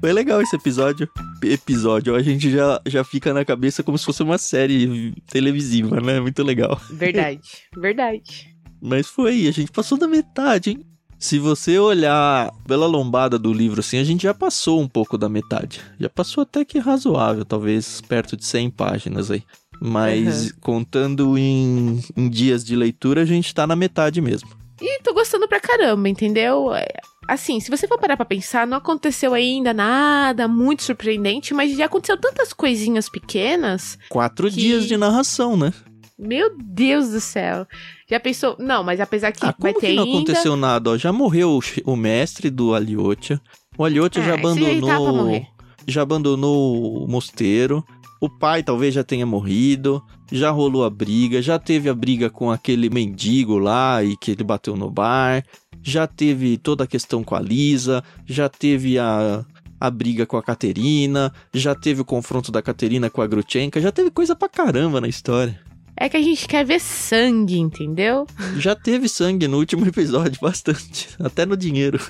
Foi 0.00 0.12
legal 0.12 0.40
esse 0.42 0.56
episódio. 0.56 1.08
Episódio, 1.42 2.14
a 2.14 2.22
gente 2.22 2.50
já, 2.50 2.80
já 2.86 3.04
fica 3.04 3.32
na 3.32 3.44
cabeça 3.44 3.82
como 3.82 3.96
se 3.96 4.04
fosse 4.04 4.22
uma 4.22 4.38
série 4.38 5.14
televisiva, 5.30 6.00
né? 6.00 6.20
Muito 6.20 6.42
legal. 6.42 6.80
Verdade, 6.90 7.40
verdade. 7.76 8.54
Mas 8.82 9.06
foi, 9.06 9.46
a 9.46 9.50
gente 9.50 9.70
passou 9.70 9.96
da 9.96 10.08
metade, 10.08 10.70
hein? 10.70 10.89
Se 11.20 11.38
você 11.38 11.78
olhar 11.78 12.50
pela 12.66 12.86
lombada 12.86 13.38
do 13.38 13.52
livro 13.52 13.80
assim, 13.80 13.98
a 13.98 14.04
gente 14.04 14.22
já 14.22 14.32
passou 14.32 14.80
um 14.80 14.88
pouco 14.88 15.18
da 15.18 15.28
metade. 15.28 15.82
Já 16.00 16.08
passou 16.08 16.42
até 16.42 16.64
que 16.64 16.78
razoável, 16.78 17.44
talvez 17.44 18.00
perto 18.00 18.38
de 18.38 18.46
100 18.46 18.70
páginas 18.70 19.30
aí. 19.30 19.42
Mas 19.78 20.46
uhum. 20.46 20.50
contando 20.62 21.36
em, 21.36 22.02
em, 22.16 22.28
dias 22.30 22.64
de 22.64 22.74
leitura, 22.74 23.20
a 23.20 23.26
gente 23.26 23.54
tá 23.54 23.66
na 23.66 23.76
metade 23.76 24.18
mesmo. 24.22 24.48
E 24.80 25.02
tô 25.02 25.12
gostando 25.12 25.46
pra 25.46 25.60
caramba, 25.60 26.08
entendeu? 26.08 26.74
É, 26.74 26.86
assim, 27.28 27.60
se 27.60 27.70
você 27.70 27.86
for 27.86 27.98
parar 27.98 28.16
pra 28.16 28.24
pensar, 28.24 28.66
não 28.66 28.78
aconteceu 28.78 29.34
ainda 29.34 29.74
nada 29.74 30.48
muito 30.48 30.82
surpreendente, 30.82 31.52
mas 31.52 31.76
já 31.76 31.84
aconteceu 31.84 32.16
tantas 32.16 32.54
coisinhas 32.54 33.10
pequenas. 33.10 33.98
Quatro 34.08 34.48
que... 34.48 34.56
dias 34.56 34.86
de 34.86 34.96
narração, 34.96 35.54
né? 35.54 35.70
Meu 36.18 36.54
Deus 36.58 37.10
do 37.10 37.20
céu. 37.20 37.66
Já 38.10 38.18
pensou? 38.18 38.56
Não, 38.58 38.82
mas 38.82 39.00
apesar 39.00 39.30
que 39.30 39.38
ah, 39.46 39.54
vai 39.56 39.72
ter 39.72 39.88
que 39.88 39.92
não 39.94 40.02
ainda... 40.02 40.16
aconteceu 40.16 40.56
nada? 40.56 40.90
Ó, 40.90 40.98
já 40.98 41.12
morreu 41.12 41.58
o, 41.58 41.92
o 41.92 41.94
mestre 41.94 42.50
do 42.50 42.74
Aliotia. 42.74 43.40
O 43.78 43.84
Aliotia 43.84 44.20
é, 44.20 44.26
já 44.26 44.34
abandonou. 44.34 45.46
Já 45.86 46.02
abandonou 46.02 47.04
o 47.04 47.08
mosteiro. 47.08 47.84
O 48.20 48.28
pai 48.28 48.64
talvez 48.64 48.92
já 48.92 49.04
tenha 49.04 49.24
morrido. 49.24 50.02
Já 50.30 50.50
rolou 50.50 50.84
a 50.84 50.90
briga. 50.90 51.40
Já 51.40 51.56
teve 51.56 51.88
a 51.88 51.94
briga 51.94 52.28
com 52.28 52.50
aquele 52.50 52.90
mendigo 52.90 53.58
lá 53.58 54.02
e 54.02 54.16
que 54.16 54.32
ele 54.32 54.42
bateu 54.42 54.76
no 54.76 54.90
bar. 54.90 55.44
Já 55.80 56.06
teve 56.08 56.58
toda 56.58 56.84
a 56.84 56.88
questão 56.88 57.22
com 57.22 57.36
a 57.36 57.40
Lisa. 57.40 58.02
Já 58.26 58.48
teve 58.48 58.98
a, 58.98 59.44
a 59.80 59.88
briga 59.90 60.26
com 60.26 60.36
a 60.36 60.42
Caterina. 60.42 61.32
Já 61.54 61.76
teve 61.76 62.00
o 62.00 62.04
confronto 62.04 62.50
da 62.50 62.60
Caterina 62.60 63.08
com 63.08 63.22
a 63.22 63.26
Grutchenka. 63.26 63.80
Já 63.80 63.92
teve 63.92 64.10
coisa 64.10 64.34
pra 64.34 64.48
caramba 64.48 65.00
na 65.00 65.06
história. 65.06 65.69
É 66.00 66.08
que 66.08 66.16
a 66.16 66.22
gente 66.22 66.48
quer 66.48 66.64
ver 66.64 66.80
sangue, 66.80 67.58
entendeu? 67.58 68.26
Já 68.56 68.74
teve 68.74 69.06
sangue 69.06 69.46
no 69.46 69.58
último 69.58 69.86
episódio, 69.86 70.38
bastante. 70.40 71.10
Até 71.22 71.44
no 71.44 71.54
dinheiro. 71.54 72.00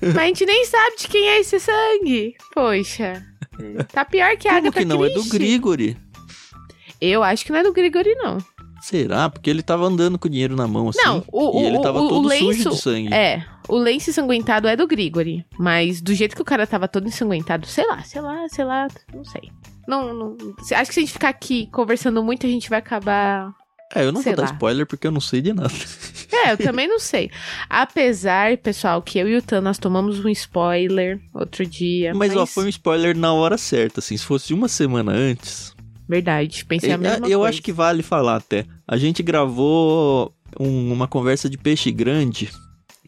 Mas 0.00 0.16
a 0.16 0.24
gente 0.24 0.46
nem 0.46 0.64
sabe 0.64 0.96
de 0.96 1.06
quem 1.06 1.28
é 1.28 1.40
esse 1.40 1.60
sangue. 1.60 2.34
Poxa. 2.54 3.22
Tá 3.92 4.06
pior 4.06 4.38
que 4.38 4.48
a 4.48 4.54
Como 4.54 4.68
Agatha 4.68 4.78
que 4.78 4.84
não? 4.86 4.98
Christie. 5.00 5.18
É 5.18 5.22
do 5.22 5.28
Grigori. 5.28 5.96
Eu 6.98 7.22
acho 7.22 7.44
que 7.44 7.52
não 7.52 7.58
é 7.58 7.62
do 7.62 7.74
Grigori, 7.74 8.14
não. 8.14 8.38
Será? 8.80 9.28
Porque 9.28 9.50
ele 9.50 9.62
tava 9.62 9.84
andando 9.84 10.18
com 10.18 10.28
o 10.28 10.30
dinheiro 10.30 10.56
na 10.56 10.66
mão 10.66 10.88
assim. 10.88 11.00
Não, 11.04 11.22
o, 11.30 11.60
e 11.60 11.66
ele 11.66 11.82
tava 11.82 12.00
o, 12.00 12.08
todo 12.08 12.24
o 12.24 12.28
lenço, 12.28 12.54
sujo 12.54 12.70
de 12.70 12.76
sangue. 12.78 13.12
É, 13.12 13.44
o 13.68 13.76
lenço 13.76 14.08
ensanguentado 14.08 14.66
é 14.66 14.74
do 14.74 14.86
Grigori. 14.86 15.44
Mas 15.58 16.00
do 16.00 16.14
jeito 16.14 16.34
que 16.34 16.40
o 16.40 16.44
cara 16.44 16.66
tava 16.66 16.88
todo 16.88 17.06
ensanguentado, 17.06 17.66
sei 17.66 17.86
lá, 17.86 18.02
sei 18.02 18.22
lá, 18.22 18.48
sei 18.48 18.64
lá, 18.64 18.88
não 19.14 19.24
sei. 19.24 19.50
Não, 19.86 20.12
não. 20.12 20.36
Acho 20.72 20.88
que 20.88 20.94
se 20.94 21.00
a 21.00 21.02
gente 21.02 21.12
ficar 21.12 21.28
aqui 21.28 21.68
conversando 21.70 22.22
muito, 22.22 22.46
a 22.46 22.50
gente 22.50 22.68
vai 22.68 22.78
acabar. 22.78 23.52
É, 23.94 24.04
eu 24.04 24.12
não 24.12 24.20
vou 24.20 24.32
lá. 24.32 24.42
dar 24.42 24.52
spoiler 24.52 24.86
porque 24.86 25.06
eu 25.06 25.12
não 25.12 25.20
sei 25.20 25.40
de 25.40 25.52
nada. 25.52 25.72
É, 26.32 26.52
eu 26.52 26.56
também 26.56 26.86
não 26.86 26.98
sei. 26.98 27.30
Apesar, 27.68 28.56
pessoal, 28.58 29.00
que 29.00 29.18
eu 29.18 29.28
e 29.28 29.36
o 29.36 29.42
Tan 29.42 29.60
nós 29.60 29.78
tomamos 29.78 30.24
um 30.24 30.28
spoiler 30.28 31.20
outro 31.32 31.64
dia. 31.64 32.12
Mas, 32.14 32.30
mas... 32.30 32.36
ó, 32.36 32.46
foi 32.46 32.66
um 32.66 32.68
spoiler 32.68 33.16
na 33.16 33.32
hora 33.32 33.56
certa, 33.56 34.00
assim. 34.00 34.16
Se 34.16 34.24
fosse 34.24 34.52
uma 34.52 34.68
semana 34.68 35.12
antes. 35.12 35.74
Verdade, 36.08 36.64
pensei 36.64 36.92
a 36.92 36.98
mesma 36.98 37.16
eu, 37.16 37.20
coisa. 37.20 37.34
Eu 37.34 37.44
acho 37.44 37.62
que 37.62 37.72
vale 37.72 38.02
falar 38.02 38.36
até. 38.36 38.64
A 38.86 38.96
gente 38.96 39.22
gravou 39.22 40.32
um, 40.58 40.92
uma 40.92 41.08
conversa 41.08 41.50
de 41.50 41.58
peixe 41.58 41.90
grande 41.90 42.50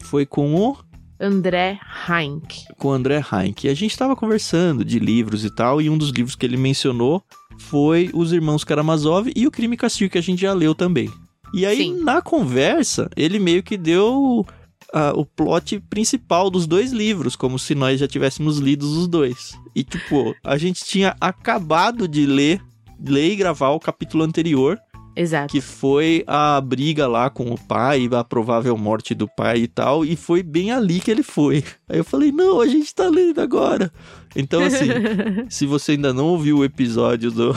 Foi 0.03 0.27
com 0.27 0.55
o 0.55 0.77
André 1.21 1.79
Heinck. 2.09 2.65
Com 2.79 2.89
o 2.89 2.93
André 2.93 3.23
Heinck. 3.33 3.67
E 3.67 3.71
a 3.71 3.75
gente 3.75 3.91
estava 3.91 4.15
conversando 4.15 4.85
de 4.85 4.99
livros 4.99 5.45
e 5.45 5.51
tal, 5.51 5.81
e 5.81 5.91
um 5.91 5.99
dos 5.99 6.11
livros 6.11 6.37
que 6.37 6.47
ele 6.47 6.57
mencionou 6.57 7.23
foi 7.59 8.11
Os 8.15 8.33
Irmãos 8.33 8.65
Karamazov 8.65 9.31
e 9.35 9.47
O 9.47 9.51
Crime 9.51 9.75
e 9.75 9.79
Castigo, 9.79 10.13
que 10.13 10.19
a 10.19 10.23
gente 10.23 10.43
já 10.43 10.53
leu 10.53 10.75
também. 10.75 11.11
E 11.53 11.67
aí, 11.67 11.79
Sim. 11.79 12.03
na 12.03 12.21
conversa, 12.21 13.11
ele 13.17 13.39
meio 13.39 13.63
que 13.63 13.77
deu 13.77 14.47
uh, 14.95 15.15
o 15.19 15.25
plot 15.25 15.81
principal 15.89 16.51
dos 16.51 16.67
dois 16.67 16.93
livros, 16.93 17.35
como 17.37 17.59
se 17.59 17.75
nós 17.75 17.99
já 17.99 18.07
tivéssemos 18.07 18.59
lido 18.59 18.85
os 18.85 19.09
dois. 19.09 19.59
E, 19.75 19.83
tipo, 19.83 20.35
a 20.45 20.57
gente 20.57 20.85
tinha 20.85 21.17
acabado 21.21 22.07
de 22.07 22.27
ler, 22.27 22.61
ler 23.01 23.33
e 23.33 23.37
gravar 23.37 23.71
o 23.71 23.81
capítulo 23.81 24.25
anterior, 24.25 24.79
Exato. 25.19 25.51
Que 25.51 25.61
foi 25.61 26.23
a 26.29 26.61
briga 26.61 27.09
lá 27.09 27.29
com 27.29 27.51
o 27.51 27.59
pai, 27.59 28.09
a 28.13 28.23
provável 28.23 28.79
morte 28.79 29.17
do 29.17 29.27
pai 29.27 29.63
e 29.63 29.67
tal, 29.67 30.05
e 30.05 30.15
foi 30.15 30.45
bem 30.45 30.71
ali 30.71 31.01
que 31.01 31.11
ele 31.11 31.25
foi. 31.25 31.65
Aí 31.89 31.99
eu 31.99 32.05
falei, 32.05 32.31
não, 32.31 32.61
a 32.61 32.69
gente 32.69 32.95
tá 32.95 33.09
lendo 33.09 33.41
agora. 33.41 33.93
Então, 34.37 34.63
assim, 34.63 34.87
se 35.51 35.67
você 35.67 35.93
ainda 35.93 36.13
não 36.13 36.27
ouviu 36.27 36.59
o 36.59 36.65
episódio 36.65 37.33
do. 37.33 37.53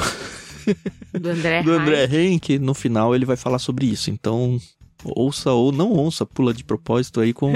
do 1.14 1.30
André, 1.30 1.62
do 1.62 1.72
André 1.74 2.06
Henke, 2.12 2.58
no 2.58 2.74
final 2.74 3.14
ele 3.14 3.26
vai 3.26 3.38
falar 3.38 3.60
sobre 3.60 3.86
isso. 3.86 4.10
Então, 4.10 4.60
ouça 5.06 5.52
ou 5.52 5.72
não 5.72 5.92
ouça, 5.92 6.26
pula 6.26 6.56
de 6.56 6.64
propósito 6.64 7.20
aí 7.20 7.32
com 7.32 7.54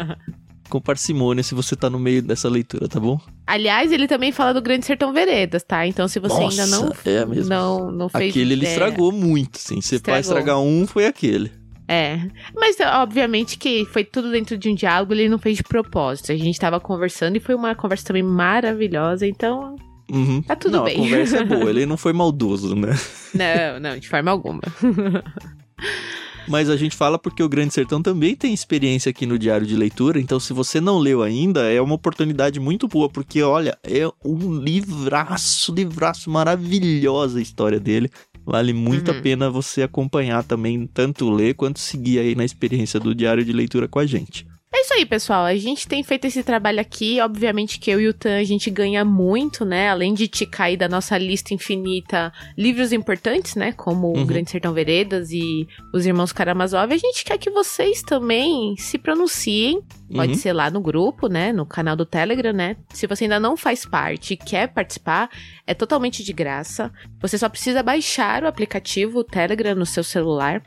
com 0.72 0.80
parcimônia 0.80 1.42
se 1.42 1.54
você 1.54 1.76
tá 1.76 1.90
no 1.90 1.98
meio 1.98 2.22
dessa 2.22 2.48
leitura, 2.48 2.88
tá 2.88 2.98
bom? 2.98 3.20
Aliás, 3.46 3.92
ele 3.92 4.08
também 4.08 4.32
fala 4.32 4.54
do 4.54 4.62
Grande 4.62 4.86
Sertão 4.86 5.12
Veredas, 5.12 5.62
tá? 5.62 5.86
Então, 5.86 6.08
se 6.08 6.18
você 6.18 6.40
Nossa, 6.40 6.62
ainda 6.62 6.76
não, 6.78 6.92
é 7.04 7.26
mesmo. 7.26 7.50
não, 7.50 7.92
não 7.92 8.08
fez. 8.08 8.30
Aquele 8.30 8.54
ele 8.54 8.64
estragou 8.64 9.12
muito, 9.12 9.58
sim. 9.58 9.82
Se 9.82 9.98
vai 9.98 10.20
estragar 10.20 10.58
um, 10.58 10.86
foi 10.86 11.04
aquele. 11.04 11.52
É, 11.86 12.20
mas 12.56 12.76
obviamente 12.80 13.58
que 13.58 13.84
foi 13.84 14.02
tudo 14.02 14.30
dentro 14.30 14.56
de 14.56 14.70
um 14.70 14.74
diálogo, 14.74 15.12
ele 15.12 15.28
não 15.28 15.38
fez 15.38 15.58
de 15.58 15.62
propósito. 15.62 16.32
A 16.32 16.36
gente 16.36 16.58
tava 16.58 16.80
conversando 16.80 17.36
e 17.36 17.40
foi 17.40 17.54
uma 17.54 17.74
conversa 17.74 18.06
também 18.06 18.22
maravilhosa, 18.22 19.26
então 19.26 19.76
Uhum. 20.10 20.42
Tá 20.42 20.56
tudo 20.56 20.78
não, 20.78 20.84
bem. 20.84 20.94
A 20.94 20.98
conversa 20.98 21.36
é 21.38 21.44
boa, 21.44 21.68
ele 21.70 21.84
não 21.84 21.98
foi 21.98 22.14
maldoso, 22.14 22.74
né? 22.74 22.94
Não, 23.34 23.80
não, 23.80 23.98
de 23.98 24.08
forma 24.08 24.30
alguma. 24.30 24.62
Mas 26.48 26.68
a 26.68 26.76
gente 26.76 26.96
fala 26.96 27.18
porque 27.18 27.42
o 27.42 27.48
Grande 27.48 27.72
Sertão 27.72 28.02
também 28.02 28.34
tem 28.34 28.52
experiência 28.52 29.10
aqui 29.10 29.26
no 29.26 29.38
Diário 29.38 29.66
de 29.66 29.76
Leitura, 29.76 30.20
então 30.20 30.40
se 30.40 30.52
você 30.52 30.80
não 30.80 30.98
leu 30.98 31.22
ainda, 31.22 31.72
é 31.72 31.80
uma 31.80 31.94
oportunidade 31.94 32.58
muito 32.58 32.88
boa, 32.88 33.08
porque 33.08 33.42
olha, 33.42 33.78
é 33.82 34.06
um 34.24 34.54
livraço, 34.54 35.72
livraço 35.72 36.30
maravilhosa 36.30 37.38
a 37.38 37.42
história 37.42 37.78
dele. 37.78 38.10
Vale 38.44 38.72
muito 38.72 39.12
uhum. 39.12 39.18
a 39.18 39.20
pena 39.20 39.50
você 39.50 39.82
acompanhar 39.82 40.42
também, 40.42 40.86
tanto 40.86 41.30
ler 41.30 41.54
quanto 41.54 41.78
seguir 41.78 42.18
aí 42.18 42.34
na 42.34 42.44
experiência 42.44 42.98
do 42.98 43.14
Diário 43.14 43.44
de 43.44 43.52
Leitura 43.52 43.86
com 43.86 44.00
a 44.00 44.06
gente. 44.06 44.44
É 44.74 44.80
isso 44.80 44.94
aí, 44.94 45.04
pessoal. 45.04 45.44
A 45.44 45.54
gente 45.54 45.86
tem 45.86 46.02
feito 46.02 46.26
esse 46.26 46.42
trabalho 46.42 46.80
aqui. 46.80 47.20
Obviamente 47.20 47.78
que 47.78 47.90
eu 47.90 48.00
e 48.00 48.08
o 48.08 48.14
Tan 48.14 48.38
a 48.38 48.44
gente 48.44 48.70
ganha 48.70 49.04
muito, 49.04 49.66
né? 49.66 49.90
Além 49.90 50.14
de 50.14 50.26
te 50.26 50.46
cair 50.46 50.78
da 50.78 50.88
nossa 50.88 51.18
lista 51.18 51.52
infinita 51.52 52.32
livros 52.56 52.90
importantes, 52.90 53.54
né? 53.54 53.72
Como 53.72 54.08
uhum. 54.08 54.22
O 54.22 54.24
Grande 54.24 54.50
Sertão 54.50 54.72
Veredas 54.72 55.30
e 55.30 55.68
Os 55.92 56.06
Irmãos 56.06 56.32
Karamazov. 56.32 56.90
A 56.90 56.96
gente 56.96 57.22
quer 57.22 57.36
que 57.36 57.50
vocês 57.50 58.02
também 58.02 58.74
se 58.78 58.96
pronunciem. 58.96 59.82
Pode 60.10 60.32
uhum. 60.32 60.38
ser 60.38 60.54
lá 60.54 60.70
no 60.70 60.80
grupo, 60.80 61.28
né? 61.28 61.52
No 61.52 61.66
canal 61.66 61.94
do 61.94 62.06
Telegram, 62.06 62.52
né? 62.52 62.76
Se 62.94 63.06
você 63.06 63.24
ainda 63.24 63.38
não 63.38 63.58
faz 63.58 63.84
parte 63.84 64.34
e 64.34 64.36
quer 64.38 64.68
participar, 64.68 65.28
é 65.66 65.74
totalmente 65.74 66.24
de 66.24 66.32
graça. 66.32 66.90
Você 67.20 67.36
só 67.36 67.48
precisa 67.48 67.82
baixar 67.82 68.42
o 68.42 68.46
aplicativo 68.46 69.22
Telegram 69.22 69.74
no 69.74 69.84
seu 69.84 70.02
celular 70.02 70.62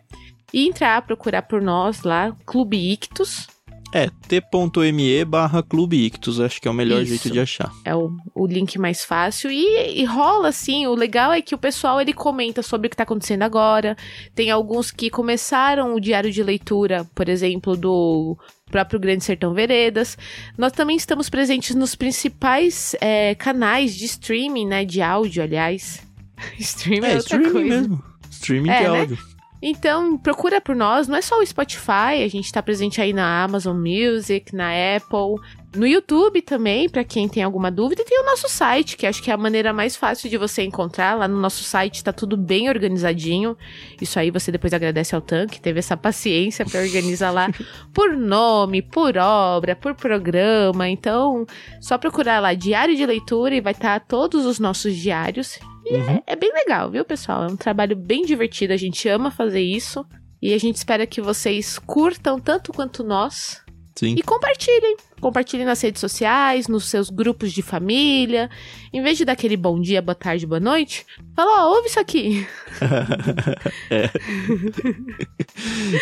e 0.53 0.67
entrar, 0.67 1.01
procurar 1.01 1.41
por 1.41 1.59
nós 1.59 2.03
lá, 2.03 2.35
Clube 2.45 2.93
Ictus 2.93 3.54
é, 3.95 4.10
t.me 4.27 5.23
barra 5.23 5.63
Clube 5.63 6.05
Ictus, 6.05 6.41
acho 6.41 6.62
que 6.62 6.67
é 6.67 6.71
o 6.71 6.73
melhor 6.73 7.01
Isso. 7.01 7.12
jeito 7.12 7.31
de 7.31 7.39
achar. 7.39 7.71
É 7.86 7.95
o, 7.95 8.12
o 8.36 8.45
link 8.45 8.77
mais 8.77 9.05
fácil 9.05 9.49
e, 9.49 10.01
e, 10.01 10.03
rola 10.03 10.49
assim, 10.49 10.86
o 10.86 10.93
legal 10.93 11.31
é 11.31 11.41
que 11.41 11.55
o 11.55 11.58
pessoal 11.58 12.01
ele 12.01 12.12
comenta 12.12 12.62
sobre 12.62 12.88
o 12.88 12.89
que 12.89 12.97
tá 12.97 13.03
acontecendo 13.03 13.43
agora, 13.43 13.95
tem 14.36 14.51
alguns 14.51 14.91
que 14.91 15.10
começaram 15.10 15.95
o 15.95 16.01
diário 16.01 16.29
de 16.29 16.43
leitura, 16.43 17.08
por 17.15 17.29
exemplo, 17.29 17.77
do 17.77 18.38
próprio 18.69 18.99
Grande 18.99 19.23
Sertão 19.23 19.53
Veredas. 19.53 20.17
Nós 20.58 20.73
também 20.73 20.97
estamos 20.97 21.29
presentes 21.29 21.73
nos 21.73 21.95
principais 21.95 22.97
é, 22.99 23.34
canais 23.36 23.95
de 23.95 24.03
streaming, 24.03 24.67
né, 24.67 24.84
de 24.84 25.01
áudio, 25.01 25.41
aliás. 25.41 26.05
streaming 26.60 27.05
é, 27.05 27.13
é 27.13 27.15
outra 27.15 27.38
streaming 27.38 27.51
coisa. 27.53 27.79
mesmo. 27.79 28.03
Streaming 28.29 28.69
é, 28.71 28.77
de 28.77 28.89
né? 28.89 28.99
áudio. 28.99 29.35
Então, 29.67 30.15
procura 30.15 30.62
por 30.62 30.75
nós, 30.75 31.08
não 31.08 31.15
é 31.15 31.23
só 31.23 31.39
o 31.39 31.45
Spotify, 31.45 32.21
a 32.23 32.28
gente 32.28 32.54
tá 32.54 32.62
presente 32.62 33.01
aí 33.01 33.12
na 33.12 33.43
Amazon 33.43 33.75
Music, 33.75 34.56
na 34.56 34.69
Apple, 34.95 35.43
no 35.75 35.88
YouTube 35.88 36.39
também, 36.43 36.88
para 36.88 37.04
quem 37.04 37.28
tem 37.28 37.41
alguma 37.41 37.71
dúvida, 37.71 38.04
e 38.04 38.06
tem 38.06 38.21
o 38.21 38.25
nosso 38.25 38.47
site, 38.47 38.95
que 38.95 39.08
acho 39.08 39.23
que 39.23 39.32
é 39.32 39.34
a 39.34 39.38
maneira 39.38 39.73
mais 39.73 39.95
fácil 39.95 40.30
de 40.30 40.38
você 40.38 40.62
encontrar. 40.62 41.15
Lá 41.15 41.28
no 41.28 41.41
nosso 41.41 41.63
site 41.63 42.04
tá 42.04 42.13
tudo 42.13 42.38
bem 42.38 42.69
organizadinho. 42.69 43.58
Isso 43.99 44.19
aí 44.19 44.30
você 44.30 44.51
depois 44.51 44.71
agradece 44.71 45.15
ao 45.15 45.21
Tan, 45.21 45.47
que 45.47 45.60
teve 45.60 45.80
essa 45.80 45.97
paciência 45.97 46.63
para 46.63 46.82
organizar 46.82 47.32
lá 47.32 47.49
por 47.91 48.15
nome, 48.15 48.84
por 48.84 49.17
obra, 49.17 49.75
por 49.75 49.95
programa. 49.95 50.88
Então, 50.88 51.43
só 51.82 51.97
procurar 51.97 52.39
lá 52.39 52.54
Diário 52.54 52.95
de 52.95 53.04
Leitura 53.04 53.56
e 53.56 53.62
vai 53.62 53.73
estar 53.73 53.99
tá 53.99 54.06
todos 54.08 54.45
os 54.45 54.60
nossos 54.60 54.95
diários. 54.95 55.58
E 55.86 55.95
uhum. 55.95 56.10
é, 56.10 56.24
é 56.28 56.36
bem 56.36 56.52
legal, 56.52 56.89
viu, 56.89 57.06
pessoal? 57.06 57.43
É 57.43 57.48
um 57.48 57.56
trabalho 57.56 57.95
bem 57.95 58.26
divertido, 58.26 58.74
a 58.74 58.78
gente 58.78 59.08
ama 59.08 59.30
fazer 59.30 59.62
isso. 59.62 60.06
E 60.41 60.54
a 60.54 60.58
gente 60.58 60.76
espera 60.76 61.08
que 61.08 61.21
vocês 61.21 61.80
curtam 61.80 62.39
tanto 62.39 62.74
quanto 62.74 63.04
nós. 63.04 63.63
Sim. 63.95 64.13
E 64.17 64.21
compartilhem. 64.21 64.98
Compartilhem 65.21 65.65
nas 65.65 65.82
redes 65.82 66.02
sociais, 66.02 66.67
nos 66.67 66.86
seus 66.86 67.10
grupos 67.10 67.54
de 67.54 67.62
família. 67.62 68.50
Em 68.91 69.02
vez 69.02 69.17
de 69.17 69.24
dar 69.24 69.32
aquele 69.32 69.56
bom 69.56 69.80
dia, 69.80 70.02
boa 70.02 70.13
tarde, 70.13 70.45
boa 70.45 70.60
noite, 70.60 71.06
fala, 71.36 71.63
ó, 71.63 71.76
ouve 71.76 71.88
isso 71.88 72.00
aqui. 72.00 72.45
é. 73.89 74.10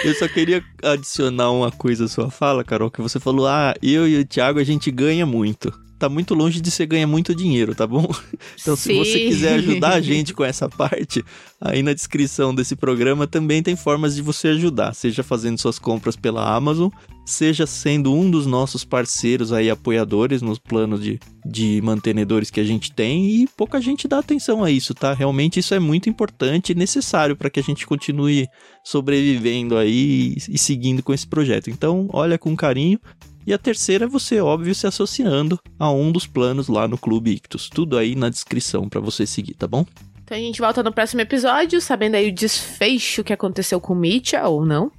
Eu 0.04 0.16
só 0.16 0.28
queria 0.28 0.64
adicionar 0.84 1.52
uma 1.52 1.72
coisa 1.72 2.06
à 2.06 2.08
sua 2.08 2.32
fala, 2.32 2.64
Carol, 2.64 2.90
que 2.90 3.02
você 3.02 3.20
falou, 3.20 3.48
ah, 3.48 3.76
eu 3.82 4.08
e 4.08 4.20
o 4.20 4.26
Thiago 4.26 4.60
a 4.60 4.64
gente 4.64 4.90
ganha 4.90 5.26
muito 5.26 5.72
tá 5.98 6.10
muito 6.10 6.34
longe 6.34 6.60
de 6.60 6.70
você 6.70 6.86
ganhar 6.86 7.08
muito 7.08 7.34
dinheiro, 7.34 7.74
tá 7.76 7.88
bom? 7.88 8.08
Então, 8.62 8.76
Sim. 8.76 8.94
se 8.94 8.98
você 9.00 9.20
quiser 9.20 9.54
ajudar 9.56 9.94
a 9.94 10.00
gente 10.02 10.34
com 10.34 10.44
essa 10.44 10.70
parte, 10.70 11.24
aí 11.60 11.82
na 11.82 11.94
descrição 11.94 12.54
desse 12.54 12.76
programa 12.76 13.26
também 13.26 13.62
tem 13.64 13.76
formas 13.76 14.16
de 14.16 14.22
você 14.22 14.50
ajudar, 14.50 14.94
seja 14.94 15.24
fazendo 15.24 15.58
suas 15.58 15.80
compras 15.80 16.16
pela 16.16 16.56
Amazon, 16.56 16.90
seja 17.26 17.66
sendo 17.66 18.14
um 18.14 18.30
dos 18.30 18.46
nossos 18.46 18.84
parceiros 18.84 19.52
aí, 19.52 19.70
apoiadores 19.70 20.42
nos 20.42 20.60
planos 20.60 21.02
de, 21.02 21.20
de 21.46 21.82
mantenedores 21.82 22.50
que 22.50 22.60
a 22.60 22.64
gente 22.64 22.92
tem, 22.92 23.26
e 23.26 23.48
pouca 23.58 23.82
gente 23.82 24.08
dá 24.08 24.20
atenção 24.20 24.64
a 24.64 24.72
isso, 24.72 24.94
tá? 24.94 25.14
Realmente 25.14 25.60
isso 25.60 25.74
é 25.74 25.80
muito 25.80 26.10
importante 26.10 26.72
e 26.72 26.76
necessário 26.76 27.36
para 27.36 27.50
que 27.50 27.60
a 27.60 27.64
gente 27.64 27.88
continue 27.88 28.48
sobrevivendo 28.84 29.78
aí 29.78 30.36
e, 30.50 30.54
e 30.56 30.58
seguindo 30.58 31.02
com 31.02 31.14
esse 31.14 31.28
projeto. 31.28 31.70
Então, 31.70 32.08
olha 32.12 32.38
com 32.38 32.56
carinho. 32.56 33.00
E 33.46 33.54
a 33.54 33.58
terceira 33.58 34.06
é 34.06 34.08
você, 34.08 34.40
óbvio, 34.40 34.74
se 34.74 34.88
associando 34.88 35.60
a 35.78 35.92
um 35.92 36.12
dos 36.12 36.26
planos 36.26 36.68
lá 36.68 36.88
no 36.88 36.98
Clube 36.98 37.32
Ictus. 37.32 37.70
Tudo 37.70 37.98
aí 37.98 38.16
na 38.16 38.30
descrição 38.30 38.88
para 38.88 39.02
você 39.02 39.26
seguir, 39.26 39.54
tá 39.54 39.68
bom? 39.68 39.86
Então 40.24 40.38
a 40.38 40.40
gente 40.40 40.62
volta 40.62 40.82
no 40.82 40.92
próximo 40.92 41.22
episódio, 41.22 41.82
sabendo 41.82 42.16
aí 42.16 42.30
o 42.30 42.34
desfecho 42.34 43.24
que 43.24 43.34
aconteceu 43.34 43.80
com 43.82 43.94
Mitya 43.94 44.48
ou 44.48 44.66
não. 44.66 44.92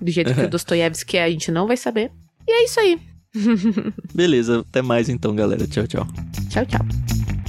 Do 0.00 0.10
jeito 0.10 0.34
que 0.34 0.40
o 0.40 0.48
Dostoiévski 0.50 1.16
é, 1.16 1.24
a 1.24 1.30
gente 1.30 1.50
não 1.50 1.66
vai 1.66 1.76
saber. 1.76 2.10
E 2.46 2.52
é 2.52 2.64
isso 2.64 2.78
aí. 2.80 3.00
Beleza, 4.14 4.60
até 4.60 4.82
mais 4.82 5.08
então, 5.08 5.34
galera. 5.34 5.66
Tchau, 5.66 5.86
tchau. 5.86 6.06
Tchau, 6.50 6.66
tchau. 6.66 7.39